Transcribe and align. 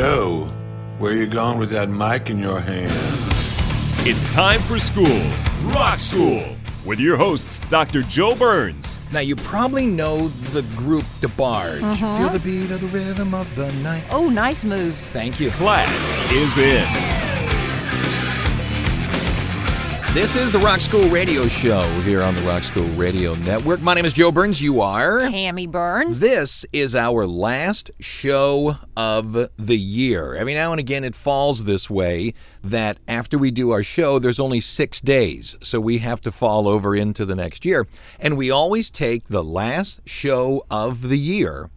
Hey 0.00 0.06
Joe, 0.06 0.48
where 0.96 1.14
you 1.14 1.26
going 1.26 1.58
with 1.58 1.68
that 1.72 1.90
mic 1.90 2.30
in 2.30 2.38
your 2.38 2.58
hand? 2.58 2.90
It's 4.08 4.24
time 4.32 4.58
for 4.60 4.78
school, 4.78 5.20
Rock 5.74 5.98
School, 5.98 6.56
with 6.86 6.98
your 6.98 7.18
hosts, 7.18 7.60
Dr. 7.68 8.00
Joe 8.00 8.34
Burns. 8.34 8.98
Now, 9.12 9.20
you 9.20 9.36
probably 9.36 9.84
know 9.84 10.28
the 10.28 10.62
group 10.74 11.04
DeBarge. 11.20 11.82
Uh-huh. 11.82 12.16
Feel 12.16 12.30
the 12.30 12.38
beat 12.38 12.70
of 12.70 12.80
the 12.80 12.86
rhythm 12.86 13.34
of 13.34 13.54
the 13.56 13.70
night. 13.82 14.04
Oh, 14.10 14.30
nice 14.30 14.64
moves. 14.64 15.10
Thank 15.10 15.38
you. 15.38 15.50
Class 15.50 16.14
is 16.32 16.56
in. 16.56 17.19
This 20.12 20.34
is 20.34 20.50
the 20.50 20.58
Rock 20.58 20.80
School 20.80 21.08
Radio 21.08 21.46
Show 21.46 21.84
here 22.00 22.20
on 22.20 22.34
the 22.34 22.40
Rock 22.40 22.64
School 22.64 22.88
Radio 22.88 23.36
Network. 23.36 23.80
My 23.80 23.94
name 23.94 24.04
is 24.04 24.12
Joe 24.12 24.32
Burns. 24.32 24.60
You 24.60 24.80
are? 24.80 25.20
Tammy 25.20 25.68
Burns. 25.68 26.18
This 26.18 26.66
is 26.72 26.96
our 26.96 27.28
last 27.28 27.92
show 28.00 28.74
of 28.96 29.32
the 29.56 29.78
year. 29.78 30.34
Every 30.34 30.54
now 30.54 30.72
and 30.72 30.80
again, 30.80 31.04
it 31.04 31.14
falls 31.14 31.62
this 31.62 31.88
way 31.88 32.34
that 32.64 32.98
after 33.06 33.38
we 33.38 33.52
do 33.52 33.70
our 33.70 33.84
show, 33.84 34.18
there's 34.18 34.40
only 34.40 34.60
six 34.60 35.00
days. 35.00 35.56
So 35.62 35.78
we 35.80 35.98
have 35.98 36.20
to 36.22 36.32
fall 36.32 36.66
over 36.66 36.96
into 36.96 37.24
the 37.24 37.36
next 37.36 37.64
year. 37.64 37.86
And 38.18 38.36
we 38.36 38.50
always 38.50 38.90
take 38.90 39.28
the 39.28 39.44
last 39.44 40.00
show 40.06 40.66
of 40.72 41.08
the 41.08 41.18
year 41.18 41.70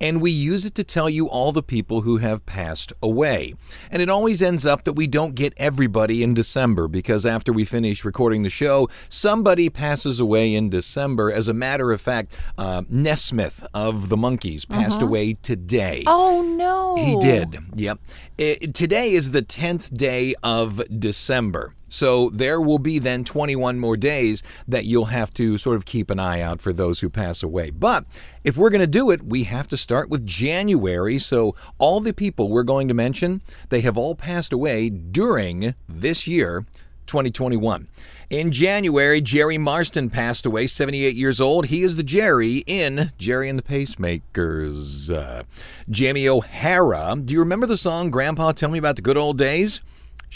and 0.00 0.20
we 0.20 0.30
use 0.30 0.64
it 0.64 0.74
to 0.76 0.84
tell 0.84 1.08
you 1.08 1.28
all 1.28 1.52
the 1.52 1.62
people 1.62 2.02
who 2.02 2.18
have 2.18 2.44
passed 2.46 2.92
away. 3.02 3.54
And 3.90 4.02
it 4.02 4.08
always 4.08 4.42
ends 4.42 4.66
up 4.66 4.84
that 4.84 4.92
we 4.94 5.06
don't 5.06 5.34
get 5.34 5.52
everybody 5.56 6.22
in 6.22 6.34
December 6.34 6.88
because 6.88 7.24
after 7.24 7.52
we 7.52 7.64
finish 7.64 8.04
recording 8.04 8.42
the 8.42 8.50
show, 8.50 8.88
somebody 9.08 9.68
passes 9.70 10.20
away 10.20 10.54
in 10.54 10.68
December. 10.70 11.30
As 11.32 11.48
a 11.48 11.54
matter 11.54 11.92
of 11.92 12.00
fact, 12.00 12.34
uh, 12.58 12.82
Nesmith 12.88 13.66
of 13.74 14.08
the 14.08 14.16
Monkees 14.16 14.68
passed 14.68 15.02
away 15.02 15.34
today. 15.42 16.02
oh 16.06 16.42
no. 16.42 16.96
He 16.96 17.16
did. 17.20 17.58
Yep. 17.74 17.98
It- 18.38 18.74
today 18.74 19.12
is 19.12 19.30
the 19.30 19.42
10th 19.42 19.96
day 19.96 20.34
of 20.42 20.82
December. 21.00 21.74
So 21.88 22.30
there 22.30 22.60
will 22.60 22.78
be 22.78 22.98
then 22.98 23.24
21 23.24 23.78
more 23.78 23.96
days 23.96 24.42
that 24.68 24.84
you'll 24.84 25.06
have 25.06 25.32
to 25.34 25.58
sort 25.58 25.76
of 25.76 25.84
keep 25.84 26.10
an 26.10 26.18
eye 26.18 26.40
out 26.40 26.60
for 26.60 26.72
those 26.72 27.00
who 27.00 27.08
pass 27.08 27.42
away. 27.42 27.70
But 27.70 28.04
if 28.44 28.56
we're 28.56 28.70
going 28.70 28.80
to 28.80 28.86
do 28.86 29.10
it, 29.10 29.22
we 29.22 29.44
have 29.44 29.68
to 29.68 29.76
start 29.76 30.08
with 30.08 30.26
January. 30.26 31.18
So 31.18 31.54
all 31.78 32.00
the 32.00 32.12
people 32.12 32.48
we're 32.48 32.62
going 32.62 32.88
to 32.88 32.94
mention, 32.94 33.40
they 33.68 33.80
have 33.82 33.96
all 33.96 34.14
passed 34.14 34.52
away 34.52 34.90
during 34.90 35.74
this 35.88 36.26
year. 36.26 36.66
2021. 37.06 37.86
In 38.30 38.50
January, 38.50 39.20
Gerry 39.20 39.56
Marsden 39.56 40.10
passed 40.10 40.44
away, 40.44 40.66
78 40.66 41.14
years 41.14 41.40
old. 41.40 41.66
He 41.66 41.82
is 41.82 41.94
the 41.94 42.02
Jerry 42.02 42.64
in 42.66 43.12
Gerry 43.18 43.48
and 43.48 43.56
the 43.56 43.62
Pacemakers. 43.62 45.10
Uh, 45.10 45.44
Jamie 45.88 46.28
O'Hara. 46.28 47.14
Do 47.24 47.32
you 47.32 47.38
remember 47.38 47.66
the 47.66 47.76
song 47.76 48.10
Grandpa 48.10 48.50
Tell 48.50 48.70
Me 48.70 48.80
About 48.80 48.96
the 48.96 49.02
Good 49.02 49.16
Old 49.16 49.38
Days? 49.38 49.80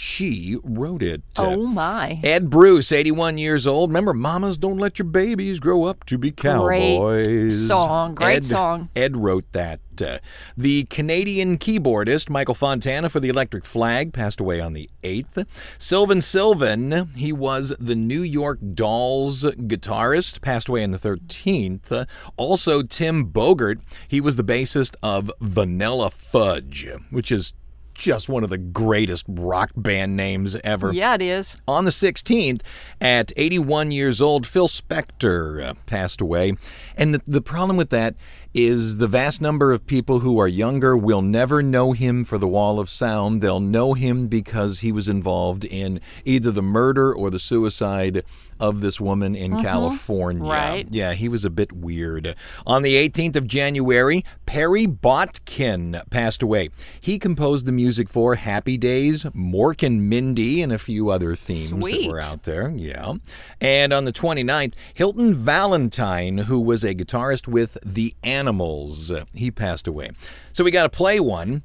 She 0.01 0.57
wrote 0.65 1.03
it. 1.03 1.21
Oh 1.37 1.67
my. 1.67 2.21
Ed 2.25 2.49
Bruce, 2.49 2.91
81 2.91 3.37
years 3.37 3.67
old. 3.67 3.91
Remember, 3.91 4.15
Mamas 4.15 4.57
Don't 4.57 4.79
Let 4.79 4.99
Your 4.99 5.05
Babies 5.05 5.61
Grow 5.61 5.85
Up 5.85 6.07
to 6.07 6.17
Be 6.17 6.31
Cowboys. 6.31 6.97
Great 6.97 7.51
song. 7.51 8.15
Great 8.15 8.37
Ed, 8.37 8.45
song. 8.47 8.89
Ed 8.97 9.19
wrote 9.19 9.53
that. 9.53 9.81
Uh, 10.01 10.17
the 10.57 10.85
Canadian 10.85 11.59
keyboardist 11.59 12.31
Michael 12.31 12.55
Fonfara 12.55 13.11
for 13.11 13.21
the 13.21 13.29
Electric 13.29 13.67
Flag 13.67 14.15
passed 14.15 14.41
away 14.41 14.59
on 14.59 14.73
the 14.73 14.89
8th. 15.03 15.45
Sylvain 15.77 16.23
Sylvain, 16.23 17.11
he 17.15 17.31
was 17.31 17.75
the 17.79 17.95
New 17.95 18.23
York 18.23 18.59
Dolls 18.73 19.43
guitarist, 19.43 20.41
passed 20.41 20.71
away 20.71 20.83
on 20.83 20.93
the 20.93 20.99
13th. 20.99 21.93
Uh, 21.93 22.07
also, 22.39 22.83
Tim 22.83 23.31
Bogert, 23.31 23.83
he 24.09 24.23
was 24.23 24.37
the 24.37 24.45
bassist 24.45 24.97
of 25.03 25.31
Vanilla 25.43 26.11
Fudge, 26.11 26.89
which 27.11 27.31
is 27.31 27.53
just 28.01 28.31
one 28.31 28.43
of 28.43 28.49
the 28.49 28.59
greatest 28.59 29.27
rock 29.29 29.71
band 29.77 30.17
names 30.17 30.57
ever. 30.65 30.91
Yeah, 30.91 31.15
it 31.15 31.23
is. 31.23 31.55
On 31.69 31.85
the 31.85 31.91
16th, 31.91 32.63
at 33.01 33.31
81 33.37 33.93
years 33.93 34.23
old, 34.23 34.47
Phil 34.47 34.69
Spector 34.69 35.63
uh, 35.63 35.75
passed 35.85 36.23
away. 36.23 36.55
And 36.97 37.15
the, 37.15 37.21
the 37.27 37.43
problem 37.43 37.77
with 37.77 37.91
that 37.91 38.17
is 38.55 38.97
the 38.97 39.07
vast 39.07 39.43
number 39.43 39.71
of 39.71 39.87
people 39.87 40.21
who 40.21 40.39
are 40.39 40.49
younger 40.49 40.97
will 40.97 41.23
never 41.23 41.63
know 41.63 41.93
him 41.93 42.25
for 42.25 42.39
the 42.39 42.49
Wall 42.49 42.81
of 42.81 42.89
Sound. 42.89 43.43
They'll 43.43 43.61
know 43.61 43.93
him 43.93 44.29
because 44.29 44.81
he 44.81 44.93
was 44.93 45.09
involved 45.09 45.67
in 45.67 46.01
either 46.25 46.51
the 46.51 46.63
murder 46.63 47.15
or 47.15 47.29
the 47.29 47.39
suicide 47.39 48.25
of 48.61 48.81
this 48.81 49.01
woman 49.01 49.35
in 49.35 49.53
mm-hmm. 49.53 49.63
California. 49.63 50.49
Right. 50.49 50.87
Yeah, 50.91 51.15
he 51.15 51.29
was 51.29 51.45
a 51.45 51.51
bit 51.51 51.73
weird. 51.73 52.37
On 52.67 52.83
the 52.83 52.95
18th 52.95 53.37
of 53.37 53.47
January, 53.49 54.25
Perry 54.47 54.87
Botkin 54.87 56.03
passed 56.11 56.43
away. 56.43 56.69
He 57.01 57.19
composed 57.19 57.67
the 57.67 57.73
music 57.73 58.09
for 58.09 58.37
Happy 58.37 58.77
Days, 58.77 59.25
Mork 59.25 59.85
and 59.85 60.09
Mindy, 60.09 60.63
and 60.63 60.73
a 60.73 60.79
few 60.79 61.11
other 61.11 61.35
themes 61.35 61.71
that 61.71 62.09
were 62.09 62.21
out 62.21 62.43
there. 62.45 62.71
Yeah. 62.71 63.15
And 63.61 63.93
on 63.93 64.05
the 64.05 64.13
29th, 64.13 64.75
Hilton 64.95 65.35
Valentine, 65.35 66.39
who 66.39 66.61
was 66.61 66.85
a 66.85 66.95
guitarist 66.95 67.49
with 67.49 67.79
The 67.85 68.15
Animals, 68.23 69.11
he 69.33 69.51
passed 69.51 69.87
away. 69.87 70.11
So 70.53 70.63
we 70.65 70.71
got 70.71 70.83
to 70.83 70.91
play 70.91 71.19
one. 71.21 71.63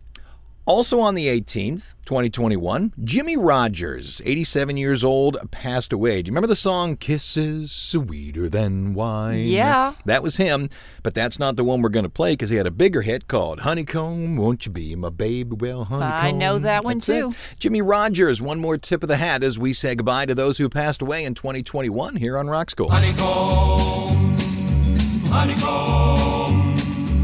Also 0.68 1.00
on 1.00 1.14
the 1.14 1.28
18th, 1.28 1.94
2021, 2.08 2.94
Jimmie 3.03 3.38
Rodgers, 3.38 4.20
87 4.26 4.78
years 4.78 5.03
old, 5.03 5.38
passed 5.52 5.94
away. 5.94 6.24
Do 6.24 6.28
you 6.30 6.31
remember 6.31 6.48
the 6.48 6.56
song 6.56 6.98
Kisses 6.98 7.72
Sweeter 7.72 8.50
Than 8.50 8.96
Wine? 8.96 9.46
Yeah. 9.46 9.94
That 10.06 10.24
was 10.24 10.38
him, 10.38 10.70
but 11.03 11.14
that's 11.14 11.38
not 11.38 11.56
the 11.56 11.64
one 11.64 11.84
we're 11.84 11.90
going 11.90 12.02
to 12.02 12.09
play 12.09 12.34
because 12.34 12.50
he 12.50 12.56
had 12.56 12.66
a 12.66 12.72
bigger 12.72 13.03
hit 13.03 13.28
called 13.28 13.59
Honeycomb, 13.59 14.38
Won't 14.38 14.66
You 14.66 14.72
Be 14.72 14.96
My 14.96 15.09
Baby? 15.09 15.56
Well, 15.56 15.84
Honeycomb. 15.84 16.26
I 16.26 16.31
know 16.31 16.58
that 16.58 16.84
one 16.84 16.97
That's 16.97 17.09
it. 17.09 17.20
too. 17.22 17.36
Jimmie 17.59 17.84
Rodgers, 17.84 18.42
one 18.42 18.59
more 18.59 18.80
tip 18.80 19.03
of 19.03 19.09
the 19.09 19.18
hat 19.18 19.44
as 19.44 19.59
we 19.59 19.72
say 19.72 19.94
goodbye 19.94 20.26
to 20.26 20.34
those 20.34 20.58
who 20.58 20.68
passed 20.68 21.03
away 21.03 21.26
in 21.26 21.36
2021 21.36 22.16
here 22.16 22.40
on 22.40 22.47
Rock 22.47 22.72
School. 22.72 22.90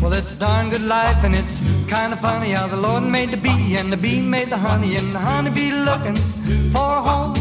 Well, 0.02 0.14
it's 0.14 0.34
a 0.34 0.40
darn 0.40 0.72
good 0.72 0.82
life, 0.82 1.24
and 1.24 1.36
it's 1.36 1.76
kind 1.86 2.12
of 2.12 2.20
funny 2.20 2.50
how 2.50 2.66
the 2.66 2.78
Lord 2.78 3.04
made 3.04 3.30
the 3.30 3.38
bee, 3.38 3.76
and 3.78 3.92
the 3.92 3.98
bee 3.98 4.20
made 4.20 4.48
the 4.48 4.58
honey, 4.58 4.96
and 4.96 5.08
the 5.14 5.20
honeybee 5.20 5.72
looking 5.72 6.16
for 6.72 6.98
a 6.98 7.02
home. 7.02 7.36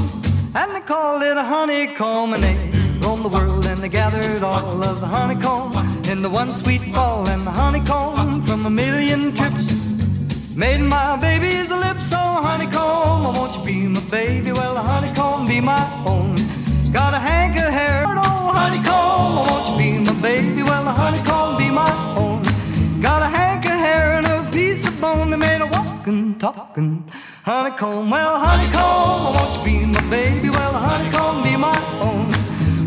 And 0.55 0.75
they 0.75 0.81
called 0.81 1.23
it 1.23 1.39
a 1.39 1.43
honeycomb, 1.43 2.35
and 2.35 2.43
they 2.43 2.55
roamed 3.01 3.25
the 3.25 3.29
world, 3.29 3.65
and 3.65 3.81
they 3.81 3.89
gathered 3.89 4.43
all 4.43 4.85
of 4.85 5.01
the 5.01 5.07
honeycomb 5.07 5.73
in 6.13 6.21
the 6.21 6.29
one 6.29 6.53
sweet 6.53 6.83
fall, 6.83 7.27
and 7.31 7.47
the 7.47 7.51
honeycomb 7.51 8.43
from 8.43 8.67
a 8.67 8.71
million 8.71 9.33
trips 9.35 10.55
made 10.55 10.81
my 10.83 11.17
baby's 11.19 11.73
lips 11.73 12.11
so 12.11 12.19
honeycomb. 12.19 13.25
Oh, 13.27 13.33
won't 13.37 13.57
you 13.57 13.65
be 13.65 13.87
my 13.87 14.03
baby? 14.11 14.53
Well, 14.53 14.75
the 14.75 14.83
honeycomb 14.83 15.49
be 15.49 15.63
my 15.63 15.81
own. 16.05 16.37
Got 16.93 17.15
a 17.15 17.19
hank 17.19 17.57
of 17.57 17.73
hair, 17.73 18.05
oh 18.07 18.53
honeycomb. 18.53 19.39
Oh, 19.41 19.47
won't 19.49 19.67
you 19.69 19.77
be 19.79 20.05
my 20.05 20.21
baby? 20.21 20.63
Well, 20.63 20.85
the 20.85 20.93
honeycomb 20.93 21.57
be 21.57 21.71
my 21.71 21.89
own. 22.19 22.30
Piece 25.01 25.33
of 25.33 25.39
made 25.39 25.61
a 25.61 25.67
walking, 25.67 26.39
talking 26.39 27.05
honeycomb. 27.45 28.11
Well, 28.11 28.39
honeycomb, 28.39 28.75
oh, 28.77 29.33
won't 29.35 29.57
you 29.57 29.65
be 29.65 29.87
my 29.87 30.11
baby? 30.11 30.51
Well, 30.51 30.73
honeycomb 30.73 31.43
be 31.43 31.57
my 31.57 31.77
own. 32.01 32.27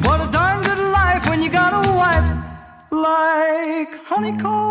What 0.04 0.22
a 0.22 0.32
darn 0.32 0.62
good 0.62 0.92
life 0.92 1.28
when 1.30 1.42
you 1.42 1.50
got 1.50 1.74
a 1.74 1.92
wife 1.92 2.30
like 2.92 4.06
honeycomb. 4.06 4.63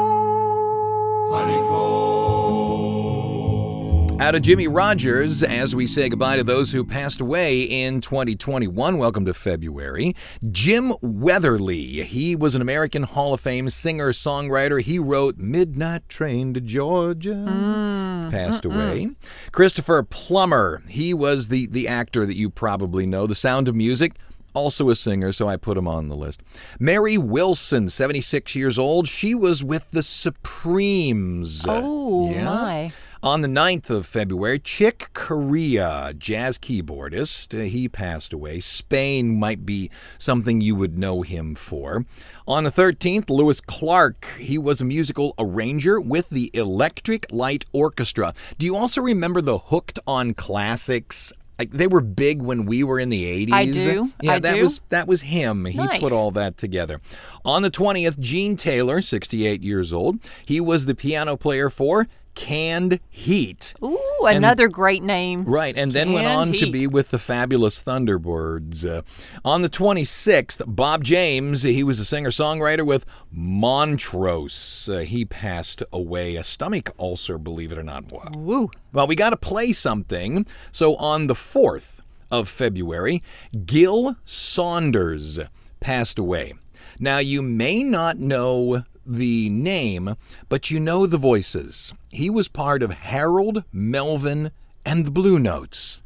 Out 4.23 4.37
of 4.37 4.43
Jimmie 4.43 4.69
Rodgers, 4.69 5.43
as 5.43 5.75
we 5.75 5.85
say 5.85 6.09
goodbye 6.09 6.37
to 6.37 6.45
those 6.45 6.71
who 6.71 6.85
passed 6.85 7.21
away 7.21 7.63
in 7.63 8.01
2021. 8.01 8.97
Welcome 8.97 9.25
to 9.25 9.35
February. 9.35 10.15
Jim 10.53 10.93
Weatherly. 11.03 12.05
He 12.05 12.37
was 12.37 12.55
an 12.55 12.63
American 12.63 13.03
Hall 13.03 13.35
of 13.35 13.41
Fame 13.41 13.69
singer 13.69 14.13
songwriter. 14.13 14.81
He 14.81 15.01
wrote 15.01 15.39
Midnight 15.39 16.09
Train 16.09 16.55
to 16.55 16.61
Georgia. 16.61 17.35
Hmm. 17.35 18.31
Passed 18.31 18.65
away. 18.65 19.09
Christopher 19.51 20.05
Plummer. 20.05 20.85
He 20.89 21.13
was 21.13 21.49
the, 21.49 21.67
the 21.67 21.89
actor 21.89 22.25
that 22.25 22.37
you 22.37 22.49
probably 22.49 23.07
know. 23.07 23.27
The 23.27 23.35
Sound 23.35 23.67
of 23.67 23.75
Music. 23.75 24.13
also 24.55 24.89
a 24.89 24.95
singer, 24.95 25.33
so 25.33 25.49
I 25.49 25.57
put 25.57 25.77
him 25.77 25.89
on 25.89 26.09
the 26.09 26.15
list. 26.15 26.43
Mary 26.79 27.19
Wilson, 27.19 27.89
76 27.89 28.55
years 28.55 28.79
old. 28.79 29.09
She 29.09 29.35
was 29.35 29.65
with 29.65 29.91
the 29.91 30.05
Supremes. 30.05 31.65
Oh, 31.67 32.31
Yeah. 32.31 32.45
my. 32.45 32.93
On 33.25 33.41
the 33.41 33.47
9th 33.47 33.89
of 33.89 34.05
February, 34.05 34.59
Chick 34.59 35.11
Corea, 35.15 36.13
jazz 36.19 36.59
keyboardist, 36.59 37.57
uh, 37.57 37.63
he 37.63 37.89
passed 37.89 38.33
away. 38.33 38.59
Spain 38.59 39.39
might 39.39 39.65
be 39.65 39.93
something 40.19 40.61
you 40.61 40.75
would 40.75 40.99
know 40.99 41.23
him 41.23 41.55
for. 41.55 42.05
On 42.49 42.65
the 42.65 42.71
13th, 42.71 43.31
Louis 43.31 43.61
Clark, 43.61 44.27
he 44.41 44.59
was 44.59 44.81
a 44.81 44.85
musical 44.85 45.35
arranger 45.39 46.01
with 46.01 46.31
the 46.31 46.51
Electric 46.53 47.27
Light 47.31 47.65
Orchestra. 47.73 48.35
Do 48.59 48.67
you 48.67 48.75
also 48.75 49.01
remember 49.01 49.41
the 49.41 49.59
Hooked 49.59 50.01
on 50.05 50.35
Classics? 50.35 51.33
Like 51.61 51.71
they 51.71 51.87
were 51.87 52.01
big 52.01 52.43
when 52.43 52.65
we 52.67 52.83
were 52.83 52.99
in 52.99 53.09
the 53.09 53.47
80s. 53.47 53.53
I 53.53 53.67
do. 53.67 54.13
Yeah, 54.21 54.33
I 54.33 54.39
that 54.41 54.55
do. 54.55 54.63
was 54.63 54.81
that 54.89 55.07
was 55.07 55.21
him. 55.23 55.67
He 55.67 55.79
Nice. 55.79 56.01
put 56.01 56.11
all 56.11 56.33
that 56.33 56.57
together. 56.57 57.01
On 57.45 57.63
the 57.63 57.71
20th, 57.71 58.19
Gene 58.19 58.57
Taylor, 58.57 59.01
68 59.01 59.63
years 59.63 59.93
old. 59.93 60.19
He 60.45 60.61
was 60.61 60.87
the 60.87 60.95
piano 60.97 61.37
player 61.37 61.71
for 61.71 62.09
Canned 62.34 63.00
Heat. 63.08 63.75
Ooh, 63.82 64.26
another 64.26 64.69
great 64.69 65.02
name. 65.02 65.44
Right, 65.44 65.76
and 65.76 65.93
then 65.93 66.12
went 66.12 66.26
on 66.26 66.49
Canned 66.49 66.58
to 66.61 66.70
be 66.70 66.87
with 66.87 67.11
the 67.11 67.19
fabulous 67.19 67.82
Thunderbirds. 67.82 68.87
Uh, 68.87 69.02
on 69.44 69.62
the 69.62 69.69
26th, 69.69 70.62
Bob 70.67 71.05
James, 71.05 71.62
he 71.62 71.84
was 71.84 72.00
a 72.00 72.05
singer 72.05 72.31
songwriter 72.31 72.84
with 72.87 73.05
Montrose. 73.31 74.88
Uh, 74.90 74.99
he 74.99 75.25
passed 75.25 75.82
away, 75.93 76.37
a 76.37 76.44
stomach 76.44 76.90
ulcer, 76.99 77.38
believe 77.38 77.73
it 77.73 77.79
or 77.79 77.82
not. 77.82 78.11
Wow. 78.12 78.31
Woo. 78.35 78.70
Well, 78.93 79.06
we 79.06 79.17
got 79.17 79.31
to 79.31 79.37
play 79.37 79.73
something. 79.73 80.46
So 80.70 80.96
on 80.96 81.26
the 81.26 81.35
4th 81.35 82.00
of 82.31 82.49
February, 82.49 83.23
Gil 83.67 84.17
Saunders 84.25 85.38
passed 85.81 86.19
away. 86.19 86.55
Now, 86.99 87.19
you 87.19 87.43
may 87.43 87.82
not 87.82 88.19
know 88.19 88.85
the 89.06 89.49
name, 89.50 90.16
but 90.49 90.70
you 90.70 90.81
know 90.81 91.06
the 91.06 91.19
voices. 91.19 91.93
He 92.10 92.31
was 92.31 92.49
part 92.49 92.82
of 92.82 92.90
Harold, 92.90 93.64
Melvin, 93.72 94.50
and 94.84 95.04
the 95.04 95.10
Blue 95.10 95.38
Notes. 95.38 96.02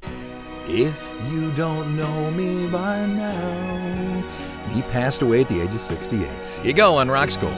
If 0.69 1.03
you 1.31 1.51
don't 1.53 1.97
know 1.97 2.31
me 2.31 2.67
by 2.69 3.07
now. 3.07 4.23
He 4.71 4.83
passed 4.83 5.23
away 5.23 5.43
at 5.43 5.49
the 5.49 5.61
age 5.61 5.75
of 5.75 5.81
68. 5.81 6.61
You 6.65 6.73
go 6.73 6.97
on 6.97 7.09
Rock 7.09 7.31
School. 7.31 7.55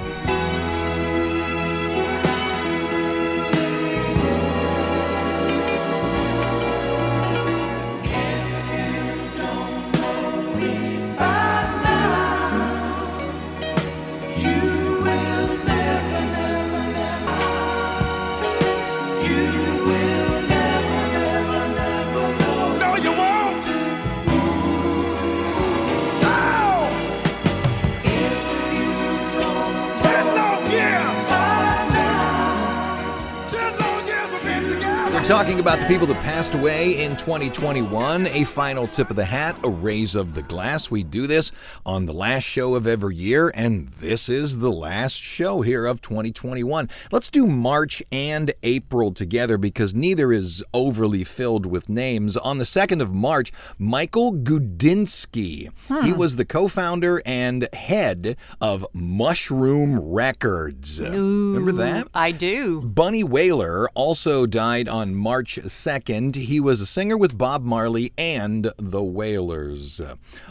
Talking 35.28 35.60
about 35.60 35.78
the 35.78 35.84
people 35.84 36.06
that 36.06 36.16
passed 36.22 36.54
away 36.54 37.04
in 37.04 37.14
2021. 37.14 38.28
A 38.28 38.44
final 38.44 38.86
tip 38.86 39.10
of 39.10 39.16
the 39.16 39.26
hat, 39.26 39.58
a 39.62 39.68
raise 39.68 40.14
of 40.14 40.32
the 40.32 40.40
glass. 40.40 40.90
We 40.90 41.02
do 41.02 41.26
this 41.26 41.52
on 41.84 42.06
the 42.06 42.14
last 42.14 42.44
show 42.44 42.74
of 42.74 42.86
every 42.86 43.14
year, 43.14 43.52
and 43.54 43.88
this 43.88 44.30
is 44.30 44.60
the 44.60 44.70
last 44.72 45.20
show 45.20 45.60
here 45.60 45.84
of 45.84 46.00
2021. 46.00 46.88
Let's 47.12 47.28
do 47.28 47.46
March 47.46 48.02
and 48.10 48.54
April 48.62 49.12
together 49.12 49.58
because 49.58 49.94
neither 49.94 50.32
is 50.32 50.64
overly 50.72 51.24
filled 51.24 51.66
with 51.66 51.90
names. 51.90 52.38
On 52.38 52.56
the 52.56 52.64
2nd 52.64 53.02
of 53.02 53.12
March, 53.12 53.52
Michael 53.78 54.32
Gudinski. 54.32 55.68
He 56.04 56.10
hmm. 56.10 56.16
was 56.16 56.36
the 56.36 56.46
co 56.46 56.68
founder 56.68 57.20
and 57.26 57.68
head 57.74 58.38
of 58.62 58.86
Mushroom 58.94 60.00
Records. 60.00 61.02
Remember 61.02 61.72
that? 61.72 62.08
I 62.14 62.32
do. 62.32 62.80
Bunny 62.80 63.24
Wailer 63.24 63.90
also 63.90 64.46
died 64.46 64.88
on 64.88 65.17
March 65.18 65.58
2nd. 65.62 66.36
He 66.36 66.60
was 66.60 66.80
a 66.80 66.86
singer 66.86 67.16
with 67.16 67.36
Bob 67.36 67.62
Marley 67.64 68.12
and 68.16 68.72
the 68.78 69.02
Wailers. 69.02 70.00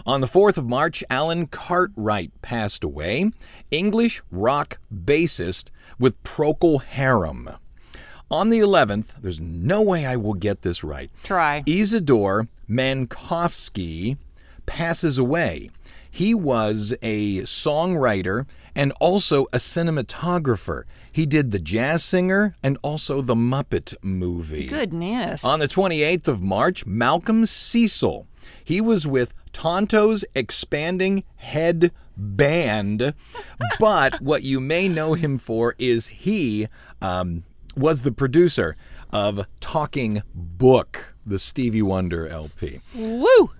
On 0.05 0.21
the 0.21 0.27
4th 0.27 0.57
of 0.57 0.67
March, 0.67 1.03
Alan 1.09 1.47
Cartwright 1.47 2.31
passed 2.41 2.83
away, 2.83 3.31
English 3.71 4.21
rock 4.31 4.77
bassist 4.93 5.69
with 5.97 6.21
Procol 6.23 6.83
Harum. 6.83 7.49
On 8.29 8.49
the 8.49 8.59
11th, 8.59 9.15
there's 9.21 9.39
no 9.39 9.81
way 9.81 10.05
I 10.05 10.17
will 10.17 10.33
get 10.33 10.61
this 10.61 10.83
right. 10.83 11.09
Try. 11.23 11.63
Isidore 11.65 12.47
Mankofsky 12.69 14.17
passes 14.65 15.17
away. 15.17 15.69
He 16.11 16.33
was 16.33 16.93
a 17.01 17.41
songwriter 17.41 18.45
and 18.77 18.94
also 19.00 19.45
a 19.45 19.57
cinematographer. 19.57 20.83
He 21.12 21.25
did 21.25 21.51
The 21.51 21.59
Jazz 21.59 22.03
Singer 22.03 22.56
and 22.62 22.77
also 22.83 23.21
The 23.21 23.35
Muppet 23.35 23.95
movie. 24.03 24.68
Goodness. 24.68 25.44
On 25.44 25.59
the 25.59 25.68
28th 25.68 26.27
of 26.27 26.41
March, 26.41 26.85
Malcolm 26.85 27.47
Cecil. 27.47 28.27
He 28.63 28.79
was 28.79 29.07
with 29.07 29.33
Tonto's 29.51 30.24
Expanding 30.35 31.24
Head 31.38 31.91
Band, 32.15 33.13
but 33.79 34.21
what 34.21 34.44
you 34.44 34.59
may 34.59 34.88
know 34.88 35.15
him 35.15 35.39
for 35.39 35.75
is 35.80 36.07
he 36.07 36.68
um, 37.01 37.44
was 37.75 38.03
the 38.03 38.12
producer 38.12 38.75
of 39.12 39.45
Talking 39.59 40.21
Book, 40.33 41.15
the 41.25 41.39
Stevie 41.39 41.81
Wonder 41.81 42.27
LP. 42.27 42.81
Woo. 42.94 43.51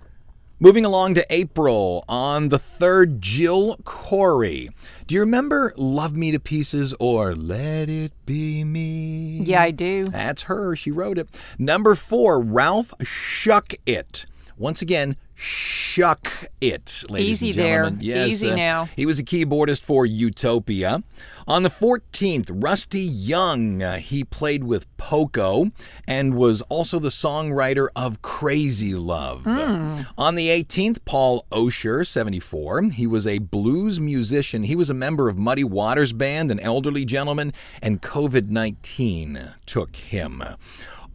Moving 0.60 0.84
along 0.84 1.14
to 1.14 1.24
April, 1.30 2.04
on 2.08 2.48
the 2.48 2.58
3rd, 2.58 3.20
Jill 3.20 3.76
Corey. 3.84 4.68
Do 5.06 5.14
you 5.14 5.20
remember 5.20 5.72
Love 5.76 6.16
Me 6.16 6.32
to 6.32 6.40
Pieces 6.40 6.92
or 6.98 7.36
Let 7.36 7.88
It 7.88 8.10
Be 8.26 8.64
Me? 8.64 9.44
Yeah, 9.44 9.62
I 9.62 9.70
do. 9.70 10.06
That's 10.06 10.42
her. 10.42 10.74
She 10.74 10.90
wrote 10.90 11.16
it. 11.16 11.28
Number 11.60 11.94
four, 11.94 12.40
Ralph 12.40 12.92
Shuck 13.04 13.74
It. 13.86 14.26
Once 14.56 14.82
again, 14.82 15.14
Shuck 15.40 16.48
It, 16.60 17.04
ladies 17.08 17.44
Easy 17.44 17.50
and 17.50 17.58
there. 17.58 17.82
gentlemen. 17.84 18.00
Yes, 18.02 18.28
Easy 18.28 18.50
uh, 18.50 18.56
now. 18.56 18.88
He 18.96 19.06
was 19.06 19.20
a 19.20 19.24
keyboardist 19.24 19.82
for 19.82 20.04
Utopia. 20.04 21.04
On 21.46 21.62
the 21.62 21.70
14th, 21.70 22.50
Rusty 22.52 22.98
Young. 23.00 23.80
Uh, 23.80 23.98
he 23.98 24.24
played 24.24 24.64
with 24.64 24.84
Poco 24.96 25.70
and 26.08 26.34
was 26.34 26.60
also 26.62 26.98
the 26.98 27.10
songwriter 27.10 27.86
of 27.94 28.20
Crazy 28.20 28.94
Love. 28.94 29.44
Hmm. 29.44 30.00
On 30.18 30.34
the 30.34 30.48
18th, 30.48 31.04
Paul 31.04 31.46
Oscher, 31.52 32.04
74. 32.04 32.82
He 32.90 33.06
was 33.06 33.24
a 33.24 33.38
blues 33.38 34.00
musician. 34.00 34.64
He 34.64 34.74
was 34.74 34.90
a 34.90 34.94
member 34.94 35.28
of 35.28 35.38
Muddy 35.38 35.64
Waters 35.64 36.12
Band, 36.12 36.50
an 36.50 36.58
elderly 36.58 37.04
gentleman, 37.04 37.52
and 37.80 38.02
COVID 38.02 38.48
19 38.50 39.52
took 39.66 39.94
him. 39.94 40.42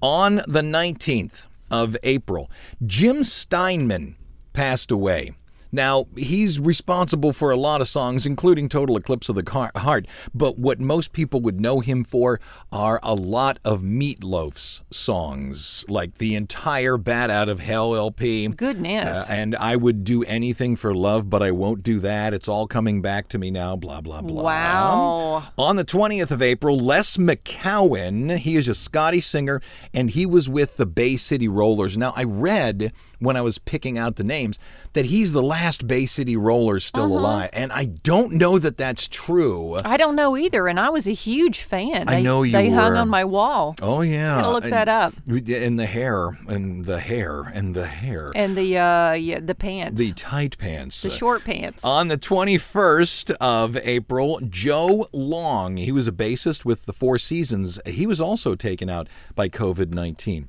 On 0.02 0.36
the 0.48 0.62
19th 0.62 1.48
of 1.74 1.98
April, 2.04 2.52
Jim 2.86 3.24
Steinman 3.24 4.16
passed 4.54 4.92
away. 4.92 5.34
Now, 5.74 6.06
he's 6.16 6.60
responsible 6.60 7.34
for 7.34 7.50
a 7.50 7.58
lot 7.58 7.82
of 7.82 7.88
songs, 7.88 8.28
including 8.28 8.70
Total 8.70 8.96
Eclipse 8.96 9.28
of 9.28 9.36
the 9.36 9.70
Heart, 9.76 10.06
but 10.34 10.60
what 10.60 10.80
most 10.80 11.14
people 11.14 11.42
would 11.42 11.60
know 11.60 11.80
him 11.80 12.04
for 12.04 12.40
are 12.72 13.00
a 13.02 13.16
lot 13.16 13.58
of 13.66 13.82
Meatloaf's 13.82 14.84
songs, 14.92 15.84
like 15.90 16.20
the 16.20 16.36
entire 16.36 16.98
Bat 16.98 17.32
Out 17.32 17.50
of 17.50 17.60
Hell 17.60 17.96
LP. 17.96 18.48
Goodness. 18.50 19.30
Uh, 19.30 19.34
and 19.34 19.56
I 19.56 19.76
would 19.76 20.04
do 20.04 20.24
anything 20.26 20.76
for 20.76 20.94
love, 20.94 21.28
but 21.28 21.42
I 21.42 21.50
won't 21.50 21.82
do 21.82 21.98
that. 22.00 22.36
It's 22.36 22.48
all 22.48 22.68
coming 22.68 23.02
back 23.02 23.28
to 23.30 23.40
me 23.40 23.50
now, 23.50 23.76
blah, 23.76 24.02
blah, 24.02 24.22
blah. 24.22 24.44
Wow. 24.44 25.44
On 25.58 25.76
the 25.76 25.86
20th 25.86 26.30
of 26.30 26.44
April, 26.44 26.78
Les 26.78 27.18
McKeown, 27.18 28.38
he 28.38 28.56
is 28.58 28.68
a 28.68 28.76
Scottish 28.76 29.26
singer, 29.26 29.60
and 29.92 30.12
he 30.12 30.28
was 30.28 30.48
with 30.48 30.78
the 30.78 30.86
Bay 30.86 31.18
City 31.18 31.48
Rollers. 31.48 31.98
Now, 31.98 32.14
I 32.16 32.26
read 32.26 32.94
when 33.24 33.36
I 33.38 33.42
was 33.42 33.58
picking 33.58 33.98
out 33.98 34.16
the 34.18 34.24
names 34.24 34.60
that 34.94 35.06
he's 35.06 35.32
the 35.34 35.42
last 35.42 35.88
Bay 35.88 36.06
City 36.06 36.36
Rollers 36.38 36.84
still 36.86 37.06
Uh-huh. 37.06 37.14
alive. 37.20 37.50
And 37.54 37.72
I 37.72 37.86
don't 37.86 38.34
know 38.34 38.60
that 38.60 38.78
that's 38.78 39.08
true. 39.08 39.80
I 39.84 39.98
don't 39.98 40.16
know 40.16 40.38
either, 40.38 40.68
and 40.68 40.80
I 40.80 40.90
was 40.90 41.08
a 41.08 41.12
huge 41.14 41.62
fan. 41.62 42.04
I 42.08 42.16
They- 42.16 42.22
know 42.24 42.44
you 42.44 42.52
They 42.52 42.70
hung 42.70 42.96
on 42.98 43.10
my 43.10 43.24
wall. 43.26 43.76
Oh, 43.82 44.02
yeah. 44.02 44.42
Gotta 44.42 44.52
look 44.54 44.64
And- 44.66 44.74
that 44.74 44.88
up. 44.90 45.14
And 45.28 45.80
the 45.80 45.86
hair, 45.86 46.38
and 46.48 46.86
the 46.86 47.00
hair, 47.00 47.42
and 47.54 47.74
the 47.76 47.88
hair. 47.88 48.32
And 48.36 48.56
the 48.58 48.78
uh, 48.78 49.14
yeah, 49.14 49.40
the 49.42 49.56
pants, 49.56 49.98
the 49.98 50.12
tight 50.14 50.58
pants. 50.58 51.02
the 51.02 51.10
short 51.10 51.44
pants. 51.44 51.84
On 51.84 52.08
the 52.08 52.18
21st 52.18 53.32
of 53.40 53.78
April, 53.84 54.40
Joe 54.50 55.08
Long, 55.12 55.78
he 55.78 55.92
was 55.92 56.08
a 56.08 56.12
bassist 56.12 56.66
with 56.66 56.86
the 56.86 56.94
Four 56.94 57.18
Seasons. 57.18 57.80
He 57.86 58.06
was 58.08 58.20
also 58.22 58.56
taken 58.56 58.90
out 58.90 59.08
by 59.36 59.50
COVID 59.50 59.92
19. 59.94 60.48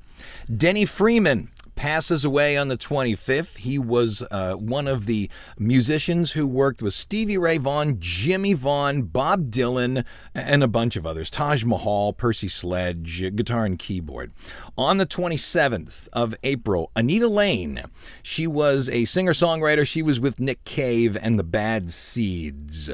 Denny 0.55 0.85
Freeman 0.85 1.49
passes 1.75 2.25
away 2.25 2.57
on 2.57 2.67
the 2.67 2.77
25th. 2.77 3.57
He 3.57 3.77
was 3.77 4.23
uh, 4.31 4.53
one 4.53 4.87
of 4.87 5.05
the 5.05 5.29
musicians 5.57 6.31
who 6.31 6.47
worked 6.47 6.81
with 6.81 6.93
Stevie 6.93 7.37
Ray 7.37 7.57
Vaughan, 7.57 7.97
Jimmy 7.99 8.53
Vaughan, 8.53 9.03
Bob 9.03 9.49
Dylan, 9.49 10.03
and 10.33 10.63
a 10.63 10.67
bunch 10.67 10.95
of 10.95 11.05
others. 11.05 11.29
Taj 11.29 11.63
Mahal, 11.63 12.13
Percy 12.13 12.47
Sledge, 12.47 13.35
guitar 13.35 13.65
and 13.65 13.77
keyboard. 13.77 14.31
On 14.77 14.97
the 14.97 15.05
27th 15.05 16.07
of 16.13 16.35
April, 16.43 16.91
Anita 16.95 17.27
Lane. 17.27 17.83
She 18.23 18.47
was 18.47 18.89
a 18.89 19.05
singer 19.05 19.33
songwriter. 19.33 19.85
She 19.85 20.01
was 20.01 20.19
with 20.19 20.39
Nick 20.39 20.63
Cave 20.63 21.17
and 21.21 21.37
the 21.37 21.43
Bad 21.43 21.91
Seeds. 21.91 22.89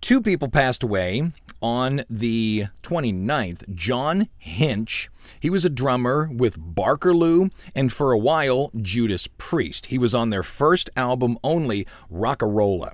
Two 0.00 0.20
people 0.20 0.48
passed 0.48 0.82
away 0.82 1.32
on 1.60 2.04
the 2.08 2.66
29th. 2.82 3.74
John 3.74 4.28
Hinch. 4.38 5.08
He 5.40 5.50
was 5.50 5.64
a 5.64 5.70
drummer 5.70 6.28
with 6.32 6.58
Bakerloo 6.58 7.50
and 7.74 7.92
for 7.92 8.12
a 8.12 8.18
while 8.18 8.70
Judas 8.80 9.26
Priest. 9.38 9.86
He 9.86 9.98
was 9.98 10.14
on 10.14 10.30
their 10.30 10.42
first 10.42 10.90
album 10.96 11.38
only, 11.42 11.86
Rocka 12.10 12.46
Rolla. 12.46 12.92